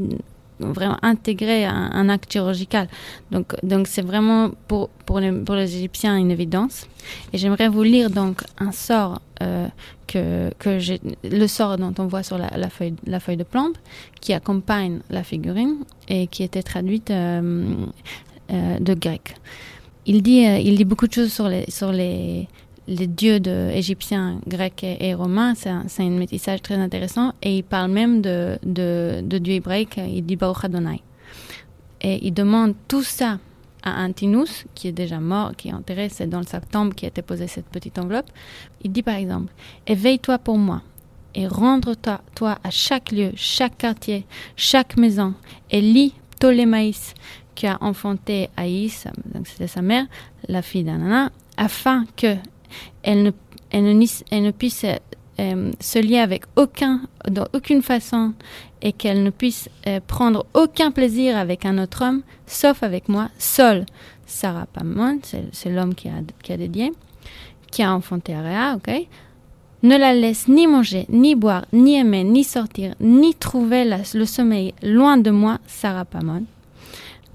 vraiment 0.59 0.97
intégrer 1.01 1.65
un, 1.65 2.09
acte 2.09 2.31
chirurgical. 2.31 2.87
Donc, 3.31 3.55
donc 3.63 3.87
c'est 3.87 4.01
vraiment 4.01 4.51
pour, 4.67 4.89
pour, 5.05 5.19
les, 5.19 5.75
Égyptiens 5.75 6.17
une 6.17 6.31
évidence. 6.31 6.87
Et 7.33 7.37
j'aimerais 7.37 7.67
vous 7.67 7.83
lire 7.83 8.09
donc 8.09 8.43
un 8.59 8.71
sort 8.71 9.21
euh, 9.41 9.67
que, 10.07 10.51
que 10.59 10.77
le 11.23 11.47
sort 11.47 11.77
dont 11.77 11.93
on 11.97 12.05
voit 12.05 12.23
sur 12.23 12.37
la, 12.37 12.69
feuille, 12.69 12.93
la 13.07 13.19
feuille 13.19 13.37
de 13.37 13.43
plombe, 13.43 13.73
qui 14.19 14.33
accompagne 14.33 14.99
la 15.09 15.23
figurine 15.23 15.77
et 16.07 16.27
qui 16.27 16.43
était 16.43 16.63
traduite 16.63 17.09
euh, 17.09 17.73
euh, 18.51 18.79
de 18.79 18.93
grec. 18.93 19.35
Il 20.05 20.23
dit, 20.23 20.41
il 20.41 20.75
dit 20.77 20.85
beaucoup 20.85 21.07
de 21.07 21.13
choses 21.13 21.31
sur 21.31 21.47
les, 21.47 21.69
sur 21.69 21.91
les, 21.91 22.47
les 22.87 23.07
dieux 23.07 23.39
de, 23.39 23.69
égyptiens, 23.71 24.39
grecs 24.47 24.83
et, 24.83 25.13
romains, 25.13 25.55
c'est 25.55 25.69
un, 25.69 25.85
un, 25.99 26.09
métissage 26.09 26.61
très 26.61 26.75
intéressant. 26.75 27.33
Et 27.41 27.57
il 27.57 27.63
parle 27.63 27.91
même 27.91 28.21
de, 28.21 28.57
de, 28.63 29.21
de 29.23 29.37
dieu 29.37 29.55
hébraïque, 29.55 29.97
il 29.97 30.25
dit 30.25 30.35
Baruch 30.35 30.65
Adonai. 30.65 31.01
Et 32.01 32.25
il 32.25 32.33
demande 32.33 32.73
tout 32.87 33.03
ça 33.03 33.37
à 33.83 34.03
Antinous, 34.03 34.65
qui 34.75 34.87
est 34.87 34.91
déjà 34.91 35.19
mort, 35.19 35.55
qui 35.55 35.69
est 35.69 35.73
enterré, 35.73 36.09
c'est 36.09 36.27
dans 36.27 36.43
sa 36.43 36.59
tombe 36.59 36.93
qui 36.93 37.05
a 37.05 37.07
été 37.07 37.21
posée 37.21 37.47
cette 37.47 37.65
petite 37.65 37.97
enveloppe. 37.99 38.29
Il 38.83 38.91
dit 38.91 39.03
par 39.03 39.15
exemple 39.15 39.51
Éveille-toi 39.87 40.37
pour 40.39 40.57
moi 40.57 40.81
et 41.33 41.47
rendre-toi 41.47 42.21
toi 42.35 42.59
à 42.63 42.69
chaque 42.69 43.11
lieu, 43.11 43.31
chaque 43.35 43.77
quartier, 43.77 44.25
chaque 44.55 44.97
maison, 44.97 45.33
et 45.69 45.81
lis 45.81 46.13
Ptolémaïs, 46.31 47.13
qui 47.61 47.67
a 47.67 47.77
enfanté 47.81 48.49
Aïs, 48.57 49.05
donc 49.35 49.45
c'était 49.45 49.67
sa 49.67 49.83
mère, 49.83 50.07
la 50.47 50.63
fille 50.63 50.83
d'Anana, 50.83 51.31
afin 51.57 52.05
que 52.17 52.35
elle 53.03 53.21
ne, 53.21 54.51
puisse 54.51 54.83
euh, 55.39 55.71
se 55.79 55.99
lier 55.99 56.17
avec 56.17 56.45
aucun, 56.55 57.01
dans 57.29 57.45
aucune 57.53 57.83
façon, 57.83 58.33
et 58.81 58.93
qu'elle 58.93 59.21
ne 59.21 59.29
puisse 59.29 59.69
euh, 59.85 59.99
prendre 60.07 60.47
aucun 60.55 60.89
plaisir 60.89 61.37
avec 61.37 61.63
un 61.63 61.77
autre 61.77 62.03
homme, 62.03 62.23
sauf 62.47 62.81
avec 62.81 63.07
moi, 63.07 63.29
seule. 63.37 63.85
Sarah 64.25 64.65
Pamon, 64.65 65.19
c'est 65.51 65.69
l'homme 65.69 65.93
qui 65.93 66.07
a, 66.07 66.13
qui 66.41 66.53
a 66.53 66.57
dédié, 66.57 66.91
qui 67.69 67.83
a 67.83 67.93
enfanté 67.93 68.33
Aréa, 68.33 68.75
ok? 68.75 69.07
Ne 69.83 69.97
la 69.99 70.15
laisse 70.15 70.47
ni 70.47 70.65
manger, 70.65 71.05
ni 71.09 71.35
boire, 71.35 71.65
ni 71.73 71.99
aimer, 71.99 72.23
ni 72.23 72.43
sortir, 72.43 72.95
ni 72.99 73.35
trouver 73.35 73.85
le 73.85 74.25
sommeil 74.25 74.73
loin 74.81 75.17
de 75.17 75.29
moi, 75.29 75.59
Sarah 75.67 76.05
Pamon. 76.05 76.45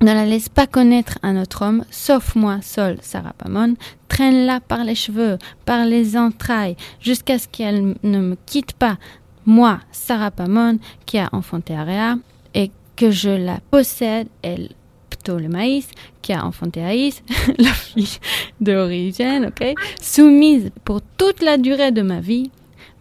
Ne 0.01 0.13
la 0.13 0.27
laisse 0.27 0.51
pas 0.51 0.67
connaître 0.67 1.19
un 1.23 1.41
autre 1.41 1.63
homme, 1.65 1.85
sauf 1.91 2.35
moi 2.35 2.59
seul, 2.61 2.99
Sarah 3.01 3.33
Pamon. 3.33 3.77
Traîne-la 4.09 4.61
par 4.61 4.85
les 4.85 4.95
cheveux, 4.95 5.39
par 5.65 5.87
les 5.87 6.17
entrailles, 6.17 6.77
jusqu'à 7.01 7.39
ce 7.39 7.49
qu'elle 7.49 7.95
ne 8.03 8.21
me 8.21 8.37
quitte 8.47 8.75
pas, 8.75 8.99
moi, 9.47 9.81
Sarah 9.93 10.31
Pamon, 10.31 10.79
qui 11.07 11.19
a 11.19 11.29
enfanté 11.33 11.75
Aréa, 11.75 12.17
et 12.55 12.71
que 12.95 13.11
je 13.11 13.31
la 13.31 13.61
possède, 13.71 14.29
elle, 14.43 14.71
Ptolémaïs, 15.09 15.89
qui 16.21 16.33
a 16.33 16.45
enfanté 16.45 16.83
Aïs, 16.83 17.23
la 17.59 17.73
fille 17.73 18.19
d'origine, 18.61 19.47
ok, 19.47 19.75
soumise 20.01 20.71
pour 20.85 21.01
toute 21.17 21.43
la 21.43 21.57
durée 21.57 21.93
de 21.93 22.03
ma 22.03 22.21
vie, 22.21 22.51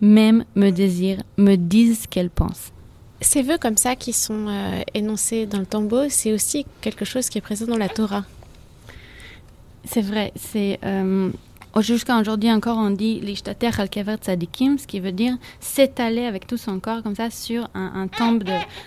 même 0.01 0.45
me 0.55 0.69
désire, 0.69 1.17
me 1.37 1.55
dise 1.55 2.03
ce 2.03 2.07
qu'elle 2.07 2.29
pense. 2.29 2.71
Ces 3.25 3.41
vœux 3.41 3.57
comme 3.57 3.75
ça 3.75 3.95
qui 3.95 4.13
sont 4.13 4.47
euh, 4.47 4.81
énoncés 4.93 5.47
dans 5.47 5.57
le 5.57 5.65
tombeau, 5.65 6.09
c'est 6.09 6.31
aussi 6.31 6.63
quelque 6.79 7.05
chose 7.05 7.27
qui 7.27 7.39
est 7.39 7.41
présent 7.41 7.65
dans 7.65 7.75
la 7.75 7.89
Torah. 7.89 8.23
C'est 9.83 10.03
vrai, 10.03 10.31
c'est 10.35 10.79
euh, 10.85 11.31
jusqu'à 11.79 12.19
aujourd'hui 12.19 12.51
encore 12.51 12.77
on 12.77 12.91
dit 12.91 13.19
l'ishtater 13.19 13.71
al 13.79 13.89
kever 13.89 14.17
tzadikim, 14.17 14.77
ce 14.77 14.85
qui 14.85 14.99
veut 14.99 15.11
dire 15.11 15.37
s'étaler 15.59 16.25
avec 16.25 16.45
tout 16.45 16.55
son 16.55 16.79
corps 16.79 17.01
comme 17.01 17.15
ça 17.15 17.31
sur 17.31 17.67
un, 17.73 17.91
un 17.95 18.07
tombe 18.07 18.43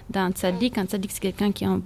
d'un 0.09 0.31
tzadik. 0.31 0.79
Un 0.79 0.85
tzadik 0.85 1.11
c'est 1.11 1.21
quelqu'un 1.21 1.51
qui 1.51 1.65
est 1.65 1.69
on 1.69 1.83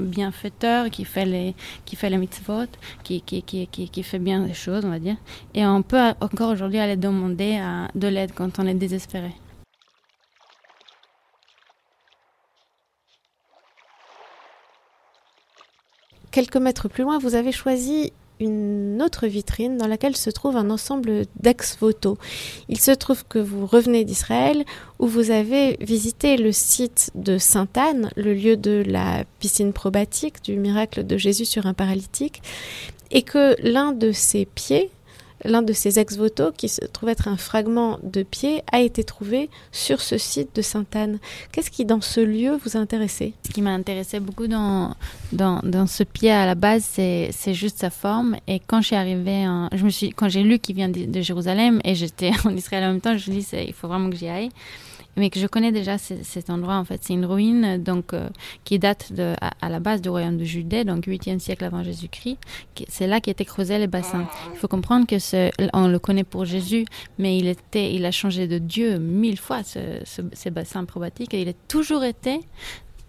bienfaiteur, 0.00 0.90
qui 0.90 1.04
fait 1.04 1.26
les 1.26 1.56
qui 1.84 1.96
fait 1.96 2.08
les 2.08 2.18
mitzvot, 2.18 2.70
qui 3.02 4.02
fait 4.04 4.18
bien 4.20 4.46
les 4.46 4.54
choses 4.54 4.84
on 4.84 4.90
va 4.90 5.00
dire. 5.00 5.16
Et 5.54 5.66
on 5.66 5.82
peut 5.82 6.14
encore 6.20 6.50
aujourd'hui 6.50 6.78
aller 6.78 6.96
demander 6.96 7.60
de 7.96 8.06
l'aide 8.06 8.30
quand 8.32 8.60
on 8.60 8.66
est 8.68 8.74
désespéré. 8.74 9.32
Quelques 16.36 16.58
mètres 16.58 16.88
plus 16.88 17.02
loin, 17.02 17.18
vous 17.18 17.34
avez 17.34 17.50
choisi 17.50 18.12
une 18.40 19.00
autre 19.02 19.26
vitrine 19.26 19.78
dans 19.78 19.86
laquelle 19.86 20.14
se 20.14 20.28
trouve 20.28 20.54
un 20.58 20.68
ensemble 20.68 21.22
d'ex-voto. 21.40 22.18
Il 22.68 22.78
se 22.78 22.90
trouve 22.90 23.24
que 23.26 23.38
vous 23.38 23.64
revenez 23.64 24.04
d'Israël 24.04 24.66
où 24.98 25.06
vous 25.06 25.30
avez 25.30 25.78
visité 25.80 26.36
le 26.36 26.52
site 26.52 27.10
de 27.14 27.38
Sainte-Anne, 27.38 28.10
le 28.16 28.34
lieu 28.34 28.58
de 28.58 28.84
la 28.86 29.24
piscine 29.40 29.72
probatique, 29.72 30.44
du 30.44 30.58
miracle 30.58 31.06
de 31.06 31.16
Jésus 31.16 31.46
sur 31.46 31.64
un 31.64 31.72
paralytique, 31.72 32.42
et 33.10 33.22
que 33.22 33.56
l'un 33.62 33.92
de 33.92 34.12
ses 34.12 34.44
pieds 34.44 34.90
l'un 35.46 35.62
de 35.62 35.72
ces 35.72 35.98
ex-voto, 35.98 36.52
qui 36.52 36.68
se 36.68 36.84
trouve 36.84 37.08
être 37.08 37.28
un 37.28 37.36
fragment 37.36 37.98
de 38.02 38.22
pied, 38.22 38.62
a 38.72 38.80
été 38.80 39.04
trouvé 39.04 39.48
sur 39.72 40.00
ce 40.00 40.18
site 40.18 40.54
de 40.54 40.62
Sainte-Anne. 40.62 41.18
Qu'est-ce 41.52 41.70
qui, 41.70 41.84
dans 41.84 42.00
ce 42.00 42.20
lieu, 42.20 42.58
vous 42.64 42.76
a 42.76 42.80
intéressé? 42.80 43.34
Ce 43.46 43.52
qui 43.52 43.62
m'a 43.62 43.70
intéressé 43.72 44.20
beaucoup 44.20 44.46
dans, 44.46 44.94
dans, 45.32 45.86
ce 45.86 46.02
pied 46.02 46.30
à 46.30 46.46
la 46.46 46.54
base, 46.54 46.84
c'est 46.84 47.54
juste 47.54 47.78
sa 47.78 47.90
forme. 47.90 48.36
Et 48.46 48.60
quand 48.66 48.80
je 48.80 48.88
suis 48.88 48.96
arrivée, 48.96 49.44
je 49.72 49.84
me 49.84 49.90
suis, 49.90 50.10
quand 50.10 50.28
j'ai 50.28 50.42
lu 50.42 50.58
qu'il 50.58 50.76
vient 50.76 50.88
de, 50.88 51.04
de, 51.04 51.20
Jérusalem 51.20 51.80
et 51.84 51.94
j'étais 51.94 52.32
en 52.44 52.54
Israël 52.54 52.84
en 52.84 52.88
même 52.88 53.00
temps, 53.00 53.16
je 53.16 53.30
me 53.30 53.40
suis 53.40 53.56
dit, 53.56 53.64
il 53.68 53.72
faut 53.72 53.88
vraiment 53.88 54.10
que 54.10 54.16
j'y 54.16 54.28
aille 54.28 54.50
mais 55.16 55.30
que 55.30 55.40
je 55.40 55.46
connais 55.46 55.72
déjà 55.72 55.98
cet 55.98 56.50
endroit. 56.50 56.76
En 56.76 56.84
fait, 56.84 57.02
c'est 57.02 57.14
une 57.14 57.24
ruine 57.24 57.82
donc 57.82 58.12
euh, 58.12 58.28
qui 58.64 58.78
date 58.78 59.12
de, 59.12 59.34
à, 59.40 59.68
la 59.68 59.80
base 59.80 60.00
du 60.02 60.08
royaume 60.08 60.36
de 60.36 60.44
Judée, 60.44 60.84
donc 60.84 61.06
8e 61.06 61.38
siècle 61.38 61.64
avant 61.64 61.82
Jésus-Christ. 61.82 62.38
C'est 62.88 63.06
là 63.06 63.20
qu'étaient 63.20 63.44
creusés 63.44 63.78
les 63.78 63.86
bassins. 63.86 64.28
Il 64.52 64.58
faut 64.58 64.68
comprendre 64.68 65.06
que 65.06 65.18
ce, 65.18 65.50
on 65.72 65.88
le 65.88 65.98
connaît 65.98 66.24
pour 66.24 66.44
Jésus, 66.44 66.84
mais 67.18 67.38
il 67.38 67.46
était, 67.46 67.94
il 67.94 68.04
a 68.04 68.10
changé 68.10 68.46
de 68.46 68.58
Dieu 68.58 68.98
mille 68.98 69.38
fois 69.38 69.62
ce, 69.62 69.80
ces 70.32 70.50
bassins 70.50 70.84
probatiques 70.84 71.34
et 71.34 71.42
il 71.42 71.48
a 71.48 71.54
toujours 71.68 72.04
été 72.04 72.40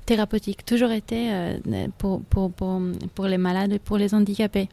thérapeutique, 0.08 0.66
toujours 0.66 0.92
été 0.92 1.28
euh, 1.32 1.58
pour, 1.98 2.22
pour, 2.24 2.52
pour, 2.52 2.82
pour, 3.14 3.26
les 3.26 3.38
malades 3.38 3.74
et 3.74 3.80
pour 3.80 3.98
les 3.98 4.16
handicapés. 4.16 4.70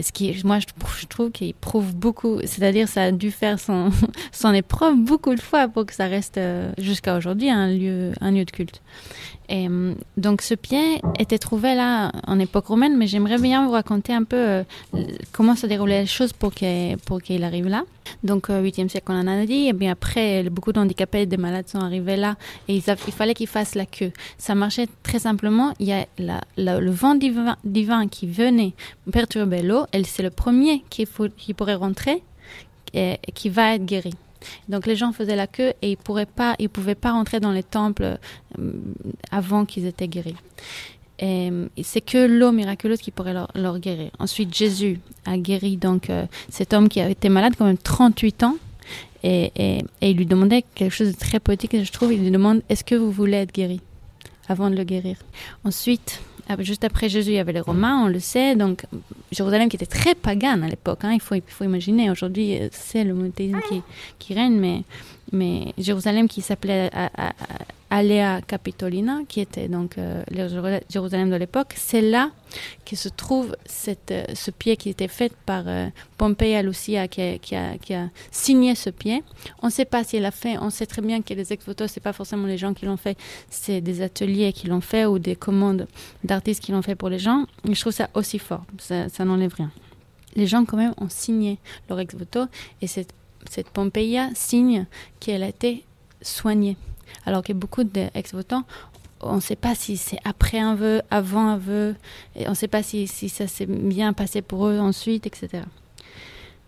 Ce 0.00 0.10
qui, 0.10 0.34
moi, 0.44 0.58
je, 0.58 1.06
trouve 1.06 1.30
qu'il 1.30 1.54
prouve 1.54 1.94
beaucoup, 1.94 2.40
c'est-à-dire 2.40 2.88
ça 2.88 3.02
a 3.04 3.12
dû 3.12 3.30
faire 3.30 3.60
son, 3.60 3.90
son 4.32 4.52
épreuve 4.54 4.96
beaucoup 4.96 5.34
de 5.34 5.40
fois 5.40 5.68
pour 5.68 5.84
que 5.84 5.94
ça 5.94 6.06
reste 6.06 6.38
euh, 6.38 6.72
jusqu'à 6.78 7.16
aujourd'hui 7.16 7.50
un 7.50 7.68
lieu, 7.68 8.12
un 8.22 8.30
lieu 8.32 8.44
de 8.44 8.50
culte. 8.50 8.80
Et 9.50 9.68
euh, 9.68 9.94
donc 10.16 10.42
ce 10.42 10.54
pied 10.54 11.02
était 11.18 11.38
trouvé 11.38 11.74
là 11.74 12.12
en 12.26 12.38
époque 12.38 12.66
romaine, 12.66 12.96
mais 12.96 13.08
j'aimerais 13.08 13.38
bien 13.38 13.66
vous 13.66 13.72
raconter 13.72 14.14
un 14.14 14.22
peu 14.22 14.36
euh, 14.36 14.62
comment 15.32 15.56
se 15.56 15.66
déroulaient 15.66 16.02
les 16.02 16.06
choses 16.06 16.32
pour 16.32 16.54
qu'il 16.54 17.44
arrive 17.44 17.66
là. 17.66 17.82
Donc 18.22 18.48
au 18.48 18.52
8e 18.52 18.88
siècle, 18.88 19.06
on 19.08 19.20
en 19.20 19.26
a 19.26 19.44
dit, 19.44 19.66
et 19.66 19.72
bien 19.72 19.92
après, 19.92 20.44
beaucoup 20.44 20.72
d'handicapés 20.72 21.22
et 21.22 21.26
de 21.26 21.36
malades 21.36 21.68
sont 21.68 21.80
arrivés 21.80 22.16
là, 22.16 22.36
et 22.68 22.76
il 22.76 22.82
fallait 22.82 23.34
qu'ils 23.34 23.48
fassent 23.48 23.74
la 23.74 23.86
queue. 23.86 24.12
Ça 24.38 24.54
marchait 24.54 24.86
très 25.02 25.18
simplement, 25.18 25.74
il 25.80 25.88
y 25.88 25.92
a 25.92 26.06
le 26.56 26.90
vent 26.90 27.16
divin, 27.16 28.06
qui 28.08 28.28
venait 28.28 28.72
perturber 29.10 29.62
l'eau, 29.62 29.84
et 29.92 30.04
c'est 30.04 30.22
le 30.22 30.30
premier 30.30 30.84
qui 30.90 31.06
pourrait 31.54 31.74
rentrer 31.74 32.22
et 32.94 33.18
qui 33.34 33.48
va 33.48 33.74
être 33.74 33.84
guéri. 33.84 34.12
Donc 34.68 34.86
les 34.86 34.96
gens 34.96 35.12
faisaient 35.12 35.36
la 35.36 35.46
queue 35.46 35.72
et 35.82 35.92
ils 35.92 35.96
pourraient 35.96 36.26
pouvaient 36.72 36.94
pas 36.94 37.12
rentrer 37.12 37.40
dans 37.40 37.52
les 37.52 37.62
temples 37.62 38.18
euh, 38.58 38.72
avant 39.30 39.64
qu'ils 39.64 39.86
étaient 39.86 40.08
guéris. 40.08 40.36
Et 41.22 41.50
c'est 41.82 42.00
que 42.00 42.26
l'eau 42.26 42.50
miraculeuse 42.50 43.00
qui 43.00 43.10
pourrait 43.10 43.34
leur, 43.34 43.78
guérir. 43.78 44.10
Ensuite, 44.18 44.54
Jésus 44.54 45.00
a 45.26 45.36
guéri 45.36 45.76
donc 45.76 46.08
euh, 46.08 46.24
cet 46.48 46.72
homme 46.72 46.88
qui 46.88 46.98
avait 46.98 47.12
été 47.12 47.28
malade 47.28 47.52
quand 47.58 47.66
même 47.66 47.76
38 47.76 48.42
ans. 48.44 48.56
Et, 49.22 49.52
et, 49.54 49.84
il 50.00 50.16
lui 50.16 50.24
demandait 50.24 50.64
quelque 50.74 50.94
chose 50.94 51.12
de 51.12 51.18
très 51.18 51.38
poétique, 51.38 51.76
je 51.84 51.92
trouve. 51.92 52.14
Il 52.14 52.22
lui 52.22 52.30
demande 52.30 52.62
Est-ce 52.70 52.84
que 52.84 52.94
vous 52.94 53.10
voulez 53.10 53.36
être 53.36 53.52
guéri 53.52 53.82
Avant 54.48 54.70
de 54.70 54.76
le 54.76 54.84
guérir? 54.84 55.18
Ensuite, 55.62 56.22
juste 56.58 56.84
après 56.84 57.08
Jésus, 57.08 57.30
il 57.30 57.36
y 57.36 57.38
avait 57.38 57.52
les 57.52 57.60
Romains, 57.60 58.04
on 58.04 58.08
le 58.08 58.20
sait. 58.20 58.56
Donc, 58.56 58.84
Jérusalem 59.32 59.68
qui 59.68 59.76
était 59.76 59.86
très 59.86 60.14
pagan 60.14 60.62
à 60.62 60.68
l'époque. 60.68 61.00
Hein, 61.02 61.12
il, 61.14 61.20
faut, 61.20 61.64
imaginer. 61.64 62.10
Aujourd'hui, 62.10 62.58
c'est 62.72 63.04
le 63.04 63.14
monothéisme 63.14 63.60
qui, 64.18 64.34
règne, 64.34 64.82
mais 65.32 65.74
Jérusalem 65.78 66.28
qui 66.28 66.42
s'appelait 66.42 66.90
Alea 67.90 68.40
Capitolina, 68.46 69.22
qui 69.28 69.40
était 69.40 69.68
donc 69.68 69.98
euh, 69.98 70.22
Jérusalem 70.88 71.28
de 71.28 71.34
l'époque, 71.34 71.74
c'est 71.74 72.00
là 72.00 72.30
que 72.86 72.94
se 72.94 73.08
trouve 73.08 73.56
euh, 73.88 74.24
ce 74.32 74.50
pied 74.52 74.76
qui 74.76 74.90
était 74.90 75.08
fait 75.08 75.32
par 75.44 75.64
euh, 75.66 75.88
Pompée 76.16 76.62
Lucia 76.62 77.08
qui 77.08 77.20
a, 77.56 78.08
signé 78.30 78.76
ce 78.76 78.90
pied. 78.90 79.24
On 79.60 79.66
ne 79.66 79.72
sait 79.72 79.84
pas 79.84 80.04
s'il 80.04 80.22
l'a 80.22 80.30
fait, 80.30 80.56
on 80.58 80.70
sait 80.70 80.86
très 80.86 81.02
bien 81.02 81.20
que 81.20 81.34
les 81.34 81.52
ex-votos, 81.52 81.88
ce 81.88 81.98
pas 81.98 82.12
forcément 82.12 82.46
les 82.46 82.58
gens 82.58 82.74
qui 82.74 82.86
l'ont 82.86 82.96
fait, 82.96 83.18
c'est 83.50 83.80
des 83.80 84.02
ateliers 84.02 84.52
qui 84.52 84.68
l'ont 84.68 84.80
fait 84.80 85.04
ou 85.04 85.18
des 85.18 85.34
commandes 85.34 85.88
d'artistes 86.22 86.62
qui 86.62 86.70
l'ont 86.70 86.82
fait 86.82 86.94
pour 86.94 87.08
les 87.08 87.18
gens. 87.18 87.46
je 87.68 87.80
trouve 87.80 87.92
ça 87.92 88.08
aussi 88.14 88.38
fort, 88.38 88.64
ça, 88.78 89.24
n'enlève 89.24 89.54
rien. 89.54 89.72
les 90.36 90.46
gens 90.46 90.64
quand 90.64 90.76
même 90.76 90.94
ont 90.98 91.08
signé 91.08 91.58
leur 91.88 91.98
ex 91.98 92.14
voto 92.14 92.44
et 92.80 92.86
cette, 92.86 93.12
cette 93.50 93.68
Pompeia 93.70 94.30
signe 94.34 94.86
qu'elle 95.18 95.42
a 95.42 95.48
été 95.48 95.84
soignée. 96.22 96.76
Alors 97.26 97.42
que 97.42 97.52
beaucoup 97.52 97.84
d'ex-votants, 97.84 98.64
on 99.20 99.36
ne 99.36 99.40
sait 99.40 99.56
pas 99.56 99.74
si 99.74 99.96
c'est 99.96 100.18
après 100.24 100.58
un 100.58 100.74
vœu, 100.74 101.02
avant 101.10 101.46
un 101.46 101.56
vœu, 101.56 101.94
et 102.36 102.46
on 102.46 102.50
ne 102.50 102.54
sait 102.54 102.68
pas 102.68 102.82
si, 102.82 103.06
ça 103.06 103.46
s'est 103.46 103.66
bien 103.66 104.12
passé 104.12 104.42
pour 104.42 104.66
eux 104.66 104.78
ensuite, 104.78 105.26
etc. 105.26 105.62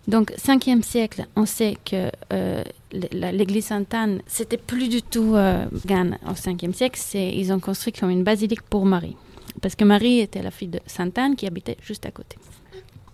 Donc, 0.09 0.32
5e 0.32 0.82
siècle, 0.82 1.26
on 1.37 1.47
sait 1.47 1.76
que 1.85 2.11
euh, 2.32 2.64
l'église 2.92 3.66
Sainte-Anne, 3.66 4.21
c'était 4.26 4.56
plus 4.56 4.88
du 4.88 5.00
tout 5.00 5.35
euh, 5.37 5.64
au 5.66 6.32
5e 6.32 6.73
siècle, 6.73 7.00
ils 7.14 7.52
ont 7.52 7.61
construit 7.61 7.92
comme 7.92 8.11
une 8.11 8.25
basilique 8.25 8.62
pour 8.62 8.85
Marie. 8.85 9.16
Parce 9.61 9.76
que 9.76 9.85
Marie 9.85 10.18
était 10.21 10.42
la 10.42 10.50
fille 10.50 10.68
de 10.68 10.80
Sainte-Anne 10.87 11.37
qui 11.37 11.47
habitait 11.47 11.76
juste 11.82 12.04
à 12.04 12.11
côté. 12.11 12.37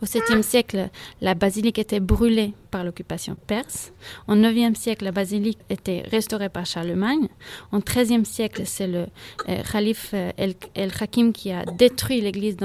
Au 0.00 0.06
7e 0.06 0.42
siècle, 0.42 0.90
la 1.20 1.34
basilique 1.34 1.78
était 1.78 1.98
brûlée 1.98 2.54
par 2.70 2.84
l'occupation 2.84 3.36
perse. 3.48 3.92
Au 4.28 4.34
9e 4.34 4.76
siècle, 4.76 5.04
la 5.04 5.10
basilique 5.10 5.58
était 5.70 6.02
restaurée 6.08 6.48
par 6.48 6.66
Charlemagne. 6.66 7.28
Au 7.72 7.78
13e 7.78 8.24
siècle, 8.24 8.62
c'est 8.64 8.86
le 8.86 9.06
euh, 9.48 9.62
calife 9.70 10.10
euh, 10.14 10.30
El-Hakim 10.74 11.32
qui 11.32 11.50
a 11.50 11.64
détruit 11.64 12.20
l'église. 12.20 12.56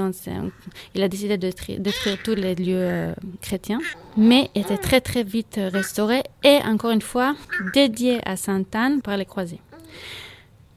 Il 0.94 1.02
a 1.02 1.08
décidé 1.08 1.36
de 1.36 1.50
détruire, 1.78 2.18
tous 2.22 2.34
les 2.36 2.54
lieux 2.54 2.76
euh, 2.78 3.14
chrétiens, 3.40 3.80
mais 4.16 4.50
était 4.54 4.78
très 4.78 5.00
très 5.00 5.24
vite 5.24 5.58
restaurée 5.58 6.22
et 6.44 6.58
encore 6.64 6.92
une 6.92 7.02
fois 7.02 7.34
dédiée 7.72 8.20
à 8.24 8.36
Sainte 8.36 8.74
Anne 8.76 9.02
par 9.02 9.16
les 9.16 9.24
croisés. 9.26 9.60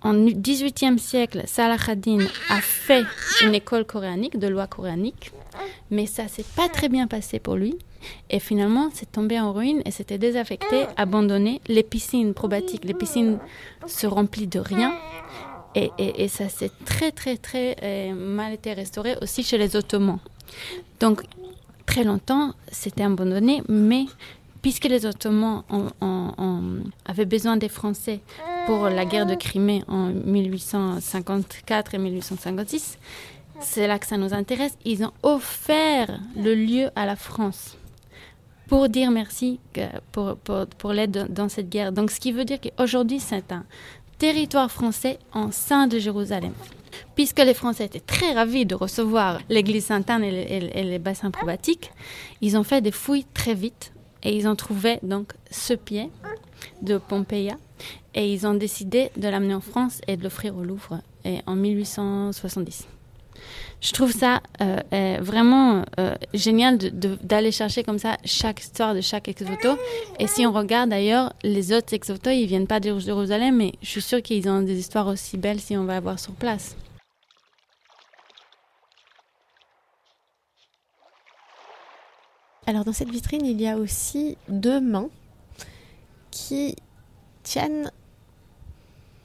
En 0.02 0.14
18e 0.14 0.98
siècle, 0.98 1.44
Salah 1.46 1.78
ad-Din 1.88 2.26
a 2.50 2.62
fait 2.62 3.04
une 3.44 3.54
école 3.54 3.86
coréanique, 3.86 4.38
de 4.40 4.48
loi 4.48 4.68
coréanique 4.68 5.32
mais 5.92 6.06
ça 6.06 6.28
s'est 6.28 6.46
pas 6.56 6.70
très 6.70 6.90
bien 6.90 7.08
passé 7.08 7.40
pour 7.40 7.56
lui. 7.56 7.78
Et 8.30 8.40
finalement, 8.40 8.90
c'est 8.94 9.12
tombé 9.12 9.40
en 9.40 9.54
ruine 9.54 9.82
et 9.86 9.92
c'était 9.92 10.18
désaffecté, 10.18 10.86
abandonné. 10.98 11.62
Les 11.68 11.84
piscines 11.84 12.34
probatiques, 12.34 12.86
les 12.86 12.94
piscines 12.94 13.40
se 13.86 14.08
remplissent 14.08 14.50
de 14.50 14.60
rien. 14.60 14.94
Et, 15.76 15.92
et, 16.00 16.28
ça 16.28 16.50
s'est 16.50 16.72
très, 16.86 17.12
très, 17.12 17.38
très 17.38 17.76
euh, 17.84 18.14
mal 18.14 18.54
été 18.54 18.74
restauré 18.74 19.16
aussi 19.22 19.44
chez 19.44 19.60
les 19.60 19.76
Ottomans. 19.76 20.18
Donc, 21.00 21.22
très 21.86 22.04
longtemps, 22.04 22.54
c'était 22.72 23.04
abandonné, 23.04 23.62
mais 23.70 24.06
puisque 24.62 24.86
les 24.86 25.06
Ottomans 25.06 25.64
avaient 27.06 27.26
besoin 27.26 27.58
des 27.58 27.70
Français 27.70 28.22
pour 28.66 28.90
la 28.90 29.06
guerre 29.06 29.26
de 29.26 29.36
Crimée 29.36 29.84
en 29.88 30.08
1854 30.08 31.94
et 31.94 31.98
1856, 31.98 32.98
c'est 33.60 33.88
là 33.88 34.00
que 34.00 34.06
ça 34.06 34.18
nous 34.18 34.34
intéresse, 34.34 34.78
ils 34.86 35.04
ont 35.04 35.12
offert 35.24 36.20
le 36.36 36.56
lieu 36.56 36.90
à 36.96 37.06
la 37.06 37.16
France 37.16 37.78
pour 38.68 38.90
dire 38.90 39.12
merci 39.12 39.60
pour, 40.12 40.36
pour, 40.38 40.68
pour 40.68 40.94
l'aide 40.94 41.28
dans 41.30 41.50
cette 41.50 41.70
guerre. 41.70 41.92
Donc 41.92 42.12
ce 42.12 42.20
qui 42.20 42.32
veut 42.32 42.46
dire 42.46 42.60
qu'aujourd'hui 42.60 43.20
c'est 43.20 43.52
un 43.52 43.66
territoire 44.18 44.72
français 44.72 45.20
en 45.34 45.52
sein 45.52 45.88
de 45.88 46.00
Jérusalem. 46.00 46.54
Puisque 47.16 47.40
les 47.40 47.54
Français 47.54 47.86
étaient 47.86 48.00
très 48.00 48.34
ravis 48.34 48.66
de 48.66 48.74
recevoir 48.74 49.40
l'église 49.50 49.86
Sainte-Anne 49.86 50.24
et, 50.24 50.84
les 50.84 51.00
bassins 51.00 51.30
probatiques, 51.30 51.92
ils 52.42 52.58
ont 52.58 52.64
fait 52.64 52.82
des 52.82 52.92
fouilles 52.92 53.26
très 53.34 53.54
vite 53.54 53.92
et 54.24 54.36
ils 54.36 54.48
ont 54.48 54.56
trouvé 54.56 55.00
donc 55.04 55.34
ce 55.52 55.74
pied 55.74 56.10
de 56.82 56.98
Pompeia 56.98 57.56
et 58.16 58.34
ils 58.34 58.48
ont 58.48 58.56
décidé 58.56 59.12
de 59.16 59.28
l'amener 59.28 59.54
en 59.54 59.62
France 59.62 60.02
et 60.08 60.18
de 60.18 60.24
l'offrir 60.24 60.58
au 60.58 60.64
Louvre 60.64 61.02
en 61.46 61.56
1870 61.56 62.88
je 63.80 63.92
trouve 63.92 64.12
ça 64.12 64.42
euh, 64.62 65.18
vraiment 65.22 65.84
euh, 66.00 66.16
génial 66.34 66.78
d'aller 66.78 67.52
chercher 67.52 67.84
comme 67.84 68.00
ça 68.00 68.18
chaque 68.26 68.62
histoire 68.62 68.96
de 68.96 69.02
chaque 69.02 69.28
ex-voto. 69.28 69.78
Et 70.20 70.28
si 70.28 70.46
on 70.46 70.52
regarde 70.52 70.90
d'ailleurs, 70.90 71.34
les 71.44 71.72
autres 71.74 71.94
ex-voto, 71.94 72.32
ils 72.32 72.48
viennent 72.48 72.68
pas 72.68 72.80
de 72.80 72.98
Jérusalem, 72.98 73.58
mais 73.58 73.74
je 73.82 73.88
suis 73.88 74.02
sûre 74.02 74.22
qu'ils 74.22 74.50
ont 74.50 74.62
des 74.62 74.80
histoires 74.80 75.08
aussi 75.08 75.38
belles 75.38 75.60
si 75.60 75.78
on 75.78 75.86
va 75.86 76.00
voir 76.00 76.20
sur 76.20 76.34
place. 76.34 76.76
Alors 82.66 82.84
dans 82.84 82.94
cette 82.94 83.10
vitrine, 83.10 83.46
il 83.46 83.62
y 83.62 83.68
a 83.68 83.78
aussi 83.78 84.38
deux 84.50 84.82
mains 84.82 85.10
qui 86.32 86.76
tiennent 87.44 87.92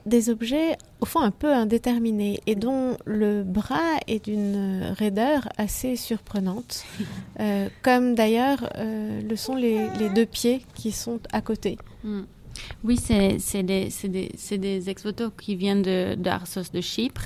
des 0.06 0.30
objets 0.30 0.76
au 1.00 1.06
fond 1.06 1.20
un 1.20 1.30
peu 1.30 1.52
indéterminés 1.52 2.40
et 2.46 2.54
dont 2.54 2.96
le 3.04 3.42
bras 3.42 3.98
est 4.06 4.24
d'une 4.24 4.94
raideur 4.96 5.48
assez 5.56 5.96
surprenante, 5.96 6.84
euh, 7.40 7.68
comme 7.82 8.14
d'ailleurs 8.14 8.70
euh, 8.76 9.20
le 9.20 9.36
sont 9.36 9.54
les, 9.54 9.88
deux 10.14 10.26
pieds 10.26 10.64
qui 10.74 10.92
sont 10.92 11.20
à 11.32 11.40
côté. 11.40 11.78
Hmm. 12.04 12.22
Oui, 12.84 12.98
c'est 12.98 13.62
des, 13.62 13.88
des, 14.04 14.58
des 14.58 14.90
ex-voto 14.90 15.30
qui 15.30 15.56
viennent 15.56 15.82
de, 15.82 16.14
d'Arsos 16.14 16.70
de 16.72 16.80
Chypre. 16.80 17.22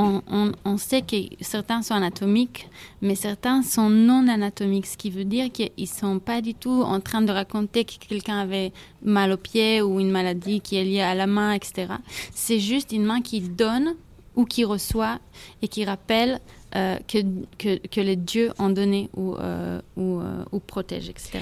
On, 0.00 0.76
sait 0.76 1.02
que 1.02 1.16
certains 1.40 1.82
sont 1.82 1.94
anatomiques, 1.94 2.68
mais 3.02 3.16
certains 3.16 3.64
sont 3.64 3.90
non 3.90 4.28
anatomiques, 4.28 4.86
ce 4.86 4.96
qui 4.96 5.10
veut 5.10 5.24
dire 5.24 5.50
qu'ils 5.50 5.72
ne 5.76 5.86
sont 5.86 6.20
pas 6.20 6.40
du 6.40 6.54
tout 6.54 6.82
en 6.82 7.00
train 7.00 7.20
de 7.20 7.32
raconter 7.32 7.84
que 7.84 7.94
quelqu'un 8.08 8.38
avait 8.38 8.72
mal 9.02 9.32
au 9.32 9.36
pied 9.36 9.82
ou 9.82 9.98
une 9.98 10.12
maladie 10.12 10.60
qui 10.60 10.76
est 10.76 10.84
liée 10.84 11.00
à 11.00 11.16
la 11.16 11.26
main, 11.26 11.52
etc. 11.52 11.94
C'est 12.32 12.60
juste 12.60 12.92
une 12.92 13.04
main 13.04 13.20
qui 13.20 13.40
donne 13.40 13.96
ou 14.36 14.44
qui 14.44 14.64
reçoit 14.64 15.18
et 15.62 15.68
qui 15.68 15.84
rappelle 15.84 16.40
euh, 16.76 16.96
que, 17.08 18.00
les 18.00 18.16
dieux 18.16 18.52
ont 18.60 18.70
donné 18.70 19.10
ou, 19.16 19.34
euh, 19.34 19.80
euh, 19.98 20.44
ou 20.52 20.60
protègent, 20.60 21.08
etc. 21.08 21.40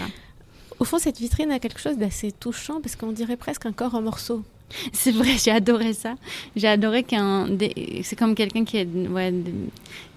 Au 0.78 0.84
fond, 0.84 0.98
cette 0.98 1.18
vitrine 1.18 1.50
a 1.50 1.58
quelque 1.58 1.80
chose 1.80 1.98
d'assez 1.98 2.32
touchant 2.32 2.80
parce 2.80 2.96
qu'on 2.96 3.12
dirait 3.12 3.36
presque 3.36 3.66
un 3.66 3.72
corps 3.72 3.94
en 3.94 4.02
morceaux. 4.02 4.44
C'est 4.92 5.12
vrai, 5.12 5.36
j'ai 5.42 5.50
adoré 5.50 5.92
ça. 5.92 6.14
J'ai 6.54 6.68
adoré 6.68 7.02
qu'un. 7.02 7.48
C'est 8.02 8.16
comme 8.16 8.34
quelqu'un 8.34 8.64
qui 8.64 8.78
est, 8.78 8.88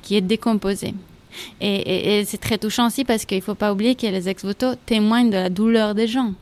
qui 0.02 0.16
est 0.16 0.22
décomposé. 0.22 0.94
Et, 1.62 2.24
c'est 2.26 2.40
très 2.40 2.58
touchant 2.58 2.88
aussi 2.88 3.06
parce 3.06 3.26
qu'il 3.26 3.38
ne 3.38 3.44
faut 3.44 3.56
pas 3.56 3.72
oublier 3.72 3.96
que 3.96 4.08
les 4.08 4.28
ex-voto 4.28 4.76
témoignent 4.86 5.30
de 5.30 5.36
la 5.36 5.50
douleur 5.50 5.96
des 5.96 6.08
gens. 6.08 6.34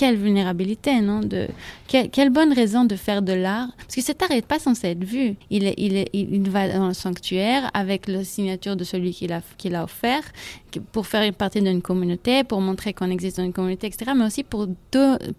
Quelle 0.00 0.16
vulnérabilité, 0.16 1.02
non 1.02 1.20
de, 1.20 1.46
quelle, 1.86 2.30
bonne 2.30 2.54
raison 2.54 2.86
de 2.86 2.96
faire 2.96 3.20
de 3.20 3.34
l'art? 3.34 3.68
Parce 3.76 3.96
que 3.96 4.00
cet 4.00 4.22
art 4.22 4.30
n'est 4.30 4.40
pas 4.40 4.58
censé 4.58 4.88
être 4.88 5.04
vu. 5.04 5.34
Il, 5.50 5.74
il, 5.76 6.06
il, 6.14 6.48
va 6.48 6.68
dans 6.68 6.88
le 6.88 6.94
sanctuaire 6.94 7.70
avec 7.74 8.08
la 8.08 8.24
signature 8.24 8.76
de 8.76 8.84
celui 8.84 9.12
qui 9.12 9.26
l'a, 9.26 9.42
qui 9.58 9.68
l'a 9.68 9.84
offert 9.84 10.22
pour 10.92 11.06
faire 11.06 11.30
partie 11.34 11.60
d'une 11.60 11.82
communauté, 11.82 12.44
pour 12.44 12.62
montrer 12.62 12.94
qu'on 12.94 13.10
existe 13.10 13.38
dans 13.38 13.44
une 13.44 13.52
communauté, 13.52 13.88
etc. 13.88 14.12
Mais 14.16 14.24
aussi 14.24 14.42
pour 14.42 14.68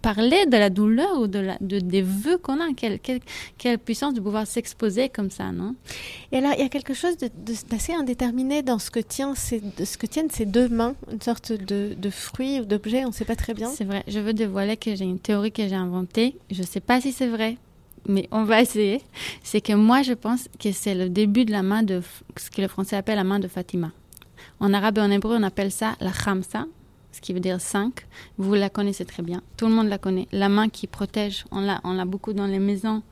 parler 0.00 0.46
de 0.46 0.56
la 0.56 0.70
douleur 0.70 1.18
ou 1.18 1.26
de, 1.26 1.40
la, 1.40 1.56
de 1.60 1.80
des 1.80 2.02
vœux 2.02 2.38
qu'on 2.38 2.60
a. 2.60 2.72
Quelle, 2.76 3.00
quelle, 3.00 3.78
puissance 3.78 4.14
de 4.14 4.20
pouvoir 4.20 4.46
s'exposer 4.46 5.08
comme 5.08 5.30
ça, 5.30 5.50
non? 5.50 5.74
Et 6.30 6.40
là, 6.40 6.52
il 6.56 6.62
y 6.62 6.64
a 6.64 6.68
quelque 6.68 6.94
chose 6.94 7.16
d'assez 7.68 7.94
indéterminé 7.94 8.62
dans 8.62 8.78
ce 8.78 8.90
que, 8.92 9.00
tient 9.00 9.34
ces, 9.34 9.60
ce 9.84 9.98
que 9.98 10.06
tiennent 10.06 10.30
ces 10.30 10.46
deux 10.46 10.68
mains, 10.68 10.94
une 11.10 11.20
sorte 11.20 11.50
de, 11.52 11.94
de 11.96 12.10
fruit 12.10 12.60
ou 12.60 12.64
d'objet, 12.64 13.04
on 13.04 13.08
ne 13.08 13.12
sait 13.12 13.24
pas 13.24 13.36
très 13.36 13.54
bien. 13.54 13.70
C'est 13.70 13.88
je 14.06 14.20
veux 14.20 14.34
dévoiler 14.34 14.51
que 14.80 14.94
j'ai 14.94 15.04
une 15.04 15.18
théorie 15.18 15.52
que 15.52 15.66
j'ai 15.66 15.74
inventée. 15.74 16.36
Je 16.50 16.62
ne 16.62 16.66
sais 16.66 16.80
pas 16.80 17.00
si 17.00 17.12
c'est 17.12 17.28
vrai, 17.28 17.56
mais 18.06 18.28
on 18.30 18.44
va 18.44 18.60
essayer. 18.62 19.02
C'est 19.42 19.60
que 19.60 19.72
moi, 19.72 20.02
je 20.02 20.12
pense 20.12 20.48
que 20.58 20.72
c'est 20.72 20.94
le 20.94 21.08
début 21.08 21.44
de 21.44 21.52
la 21.52 21.62
main 21.62 21.82
de 21.82 22.02
ce 22.36 22.50
que 22.50 22.60
le 22.60 22.68
français 22.68 22.96
appelle 22.96 23.16
la 23.16 23.24
main 23.24 23.38
de 23.38 23.48
Fatima. 23.48 23.92
En 24.60 24.72
arabe 24.74 24.98
et 24.98 25.00
en 25.00 25.10
hébreu, 25.10 25.36
on 25.38 25.42
appelle 25.42 25.70
ça 25.72 25.96
la 26.00 26.10
khamsa, 26.10 26.66
ce 27.12 27.20
qui 27.20 27.32
veut 27.32 27.40
dire 27.40 27.60
cinq. 27.60 28.06
Vous 28.38 28.54
la 28.54 28.68
connaissez 28.68 29.04
très 29.04 29.22
bien. 29.22 29.42
Tout 29.56 29.66
le 29.66 29.72
monde 29.72 29.88
la 29.88 29.98
connaît. 29.98 30.28
La 30.32 30.48
main 30.48 30.68
qui 30.68 30.86
protège, 30.86 31.44
on 31.50 31.60
l'a, 31.60 31.80
on 31.84 31.94
l'a 31.94 32.04
beaucoup 32.04 32.32
dans 32.32 32.46
les 32.46 32.58
maisons. 32.58 33.02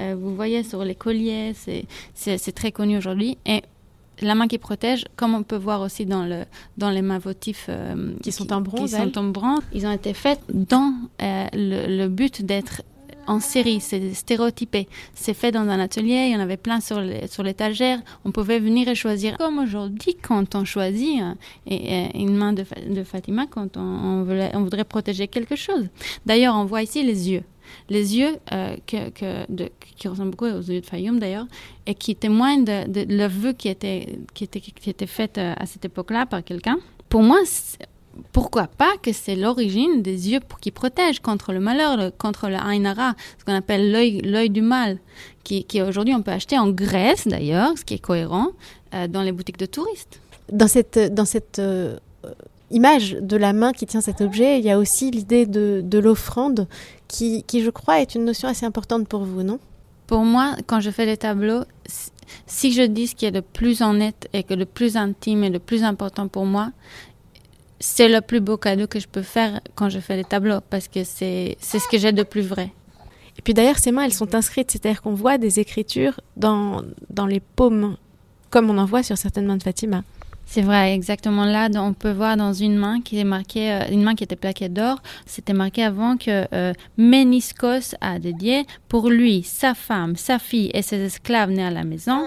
Euh, 0.00 0.16
vous 0.18 0.34
voyez 0.34 0.62
sur 0.62 0.84
les 0.84 0.94
colliers, 0.94 1.52
c'est, 1.54 1.86
c'est 2.14 2.52
très 2.52 2.72
connu 2.72 2.96
aujourd'hui. 2.96 3.38
La 4.20 4.34
main 4.34 4.48
qui 4.48 4.58
protège, 4.58 5.04
comme 5.16 5.34
on 5.34 5.42
peut 5.42 5.56
voir 5.56 5.80
aussi 5.80 6.06
dans, 6.06 6.24
le, 6.24 6.44
dans 6.76 6.90
les 6.90 7.02
mains 7.02 7.18
votifs 7.18 7.66
euh, 7.68 8.12
qui, 8.22 8.32
sont 8.32 8.52
en 8.52 8.60
bronze. 8.60 8.90
Qui 8.90 8.96
sont 8.96 9.18
en 9.18 9.24
bronze. 9.24 9.62
Ils 9.72 9.86
ont 9.86 9.92
été 9.92 10.14
faits 10.14 10.40
dans 10.48 10.94
euh, 11.22 11.46
le, 11.52 12.08
but 12.08 12.44
d'être 12.44 12.82
en 13.26 13.40
série, 13.40 13.80
c'est 13.80 14.14
stéréotypé. 14.14 14.88
C'est 15.14 15.34
fait 15.34 15.52
dans 15.52 15.68
un 15.68 15.78
atelier, 15.78 16.28
il 16.28 16.32
y 16.32 16.36
en 16.36 16.40
avait 16.40 16.56
plein 16.56 16.80
sur 16.80 17.00
l'étagère. 17.42 18.00
on 18.24 18.32
pouvait 18.32 18.58
venir 18.58 18.88
et 18.88 18.94
choisir. 18.94 19.36
Comme 19.36 19.58
aujourd'hui, 19.58 20.16
quand 20.20 20.54
on 20.54 20.64
choisit 20.64 21.20
euh, 21.20 21.34
et, 21.66 22.18
une 22.18 22.36
main 22.36 22.54
de, 22.54 22.64
de 22.88 23.02
Fatima, 23.04 23.46
quand 23.46 23.76
on, 23.76 24.26
on 24.54 24.62
voudrait 24.62 24.84
protéger 24.84 25.28
quelque 25.28 25.56
chose. 25.56 25.88
D'ailleurs, 26.24 26.54
on 26.56 26.64
voit 26.64 26.82
ici 26.82 27.02
les 27.02 27.30
yeux 27.30 27.42
les 27.88 28.16
yeux 28.16 28.36
euh, 28.52 28.76
qui 28.86 30.08
ressemblent 30.08 30.30
beaucoup 30.30 30.46
aux 30.46 30.60
yeux 30.60 30.80
de 30.80 30.86
Fayoum 30.86 31.18
d'ailleurs, 31.18 31.46
et 31.86 31.94
qui 31.94 32.14
témoignent 32.14 32.64
de, 32.64 32.86
de 32.86 33.52
qui 33.52 33.68
était, 33.68 34.18
qui, 34.34 34.44
était, 34.44 34.60
qui 34.60 34.90
était 34.90 35.06
euh, 35.38 35.54
à 35.56 35.66
cette 35.66 35.84
époque-là 35.84 36.26
par 36.26 36.44
quelqu'un. 36.44 36.78
Pour 37.08 37.22
moi, 37.22 37.38
pourquoi 38.32 38.66
pas 38.66 38.96
que 39.02 39.12
c'est 39.12 39.36
l'origine 39.36 40.02
des 40.02 40.30
yeux 40.30 40.40
qui 40.60 40.70
protègent 40.70 41.20
contre 41.20 41.52
le 41.52 41.60
malheur, 41.60 42.12
contre 42.18 42.48
le 42.48 42.56
Ainara, 42.56 43.14
ce 43.38 43.44
qu'on 43.44 43.54
appelle 43.54 43.92
l'œil 43.92 44.50
du 44.50 44.62
mal, 44.62 44.98
qui, 45.44 45.64
aujourd'hui 45.80 46.14
on 46.14 46.22
peut 46.22 46.32
acheter 46.32 46.58
en 46.58 46.68
Grèce 46.70 47.26
d'ailleurs, 47.26 47.76
ce 47.78 47.84
qui 47.84 47.94
est 47.94 47.98
cohérent, 47.98 48.48
euh, 48.94 49.08
dans 49.08 49.22
les 49.22 49.32
boutiques 49.32 49.58
de 49.58 49.66
touristes. 49.66 50.20
Dans 50.52 50.68
cette, 50.68 50.98
dans 51.14 51.26
cette 51.26 51.60
image 52.70 53.16
de 53.20 53.36
la 53.36 53.52
main 53.52 53.72
qui 53.72 53.86
tient 53.86 54.00
cet 54.00 54.20
objet, 54.20 54.58
il 54.58 54.64
y 54.64 54.70
a 54.70 54.78
aussi 54.78 55.10
l'idée 55.10 55.46
de, 55.46 55.80
de 55.84 55.98
l'offrande 55.98 56.66
qui, 57.06 57.42
qui, 57.44 57.62
je 57.62 57.70
crois, 57.70 58.00
est 58.00 58.14
une 58.14 58.24
notion 58.24 58.48
assez 58.48 58.66
importante 58.66 59.08
pour 59.08 59.24
vous, 59.24 59.42
non? 59.42 59.58
Pour 60.06 60.20
moi, 60.20 60.54
quand 60.66 60.80
je 60.80 60.90
fais 60.90 61.06
les 61.06 61.16
tableaux, 61.16 61.64
si 62.46 62.72
je 62.72 62.82
dis 62.82 63.08
ce 63.08 63.14
qui 63.14 63.26
est 63.26 63.30
le 63.30 63.42
plus 63.42 63.82
honnête 63.82 64.28
et 64.32 64.42
que 64.42 64.54
le 64.54 64.64
plus 64.64 64.96
intime 64.96 65.44
et 65.44 65.50
le 65.50 65.58
plus 65.58 65.84
important 65.84 66.28
pour 66.28 66.46
moi, 66.46 66.72
c'est 67.80 68.08
le 68.08 68.20
plus 68.20 68.40
beau 68.40 68.56
cadeau 68.56 68.86
que 68.86 69.00
je 69.00 69.06
peux 69.06 69.22
faire 69.22 69.60
quand 69.74 69.88
je 69.88 70.00
fais 70.00 70.16
les 70.16 70.24
tableaux 70.24 70.60
parce 70.68 70.88
que 70.88 71.04
c'est 71.04 71.56
ce 71.60 71.88
que 71.88 71.98
j'ai 71.98 72.12
de 72.12 72.22
plus 72.22 72.42
vrai. 72.42 72.72
Et 73.38 73.42
puis 73.42 73.54
d'ailleurs, 73.54 73.78
ces 73.78 73.92
mains, 73.92 74.02
elles 74.02 74.12
sont 74.12 74.34
inscrites, 74.34 74.70
c'est-à-dire 74.70 75.00
qu'on 75.00 75.14
voit 75.14 75.38
des 75.38 75.60
écritures 75.60 76.20
dans, 76.36 76.82
dans 77.08 77.26
les 77.26 77.40
paumes, 77.40 77.96
comme 78.50 78.68
on 78.68 78.78
en 78.78 78.84
voit 78.84 79.04
sur 79.04 79.16
certaines 79.16 79.46
mains 79.46 79.56
de 79.56 79.62
Fatima. 79.62 80.02
C'est 80.50 80.62
vrai, 80.62 80.94
exactement 80.94 81.44
là, 81.44 81.68
on 81.74 81.92
peut 81.92 82.10
voir 82.10 82.38
dans 82.38 82.54
une 82.54 82.74
main 82.74 83.02
qui 83.02 83.22
marquée, 83.22 83.70
euh, 83.70 83.90
une 83.90 84.02
main 84.02 84.14
qui 84.14 84.24
était 84.24 84.34
plaquée 84.34 84.70
d'or, 84.70 85.02
c'était 85.26 85.52
marqué 85.52 85.84
avant 85.84 86.16
que 86.16 86.46
euh, 86.54 86.72
Méniscos 86.96 87.94
a 88.00 88.18
dédié 88.18 88.64
pour 88.88 89.10
lui, 89.10 89.42
sa 89.42 89.74
femme, 89.74 90.16
sa 90.16 90.38
fille 90.38 90.70
et 90.72 90.80
ses 90.80 91.04
esclaves 91.04 91.50
nés 91.50 91.66
à 91.66 91.70
la 91.70 91.84
maison 91.84 92.24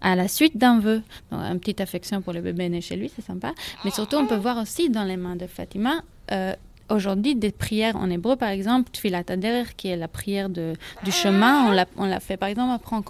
à 0.00 0.16
la 0.16 0.26
suite 0.26 0.56
d'un 0.56 0.80
vœu. 0.80 1.00
Donc, 1.30 1.42
une 1.42 1.60
petite 1.60 1.80
affection 1.80 2.20
pour 2.22 2.32
le 2.32 2.40
bébé 2.40 2.68
né 2.68 2.80
chez 2.80 2.96
lui, 2.96 3.08
c'est 3.14 3.24
sympa. 3.24 3.52
Mais 3.84 3.92
surtout, 3.92 4.16
on 4.16 4.26
peut 4.26 4.34
voir 4.34 4.58
aussi 4.58 4.90
dans 4.90 5.04
les 5.04 5.16
mains 5.16 5.36
de 5.36 5.46
Fatima 5.46 6.02
euh, 6.32 6.54
aujourd'hui 6.90 7.34
des 7.34 7.52
prières 7.52 7.96
en 7.96 8.10
hébreu, 8.10 8.36
par 8.36 8.50
exemple, 8.50 8.90
Tfilat 8.90 9.24
Ader, 9.28 9.64
qui 9.76 9.88
est 9.88 9.96
la 9.96 10.08
prière 10.08 10.48
du 10.48 10.74
chemin, 11.10 11.74
on 11.96 12.06
la, 12.06 12.20
fait 12.20 12.36
par 12.36 12.48
exemple 12.48 12.72
avant 12.72 13.02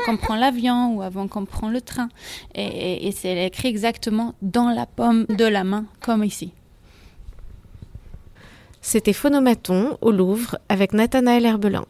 qu'on 0.00 0.16
prend, 0.16 0.36
l'avion 0.36 0.94
ou 0.96 1.02
avant 1.02 1.28
qu'on 1.28 1.44
prend 1.44 1.68
le 1.68 1.80
train. 1.80 2.08
Et, 2.54 3.06
et 3.06 3.12
c'est 3.12 3.46
écrit 3.46 3.68
exactement 3.68 4.34
dans 4.42 4.70
la 4.70 4.86
paume 4.86 5.26
de 5.28 5.44
la 5.44 5.64
main, 5.64 5.86
comme 6.00 6.24
ici. 6.24 6.52
C'était 8.80 9.14
Phonomaton 9.14 9.96
au 10.02 10.10
Louvre 10.10 10.58
avec 10.68 10.92
Nathanaël 10.92 11.46
Herbelin. 11.46 11.86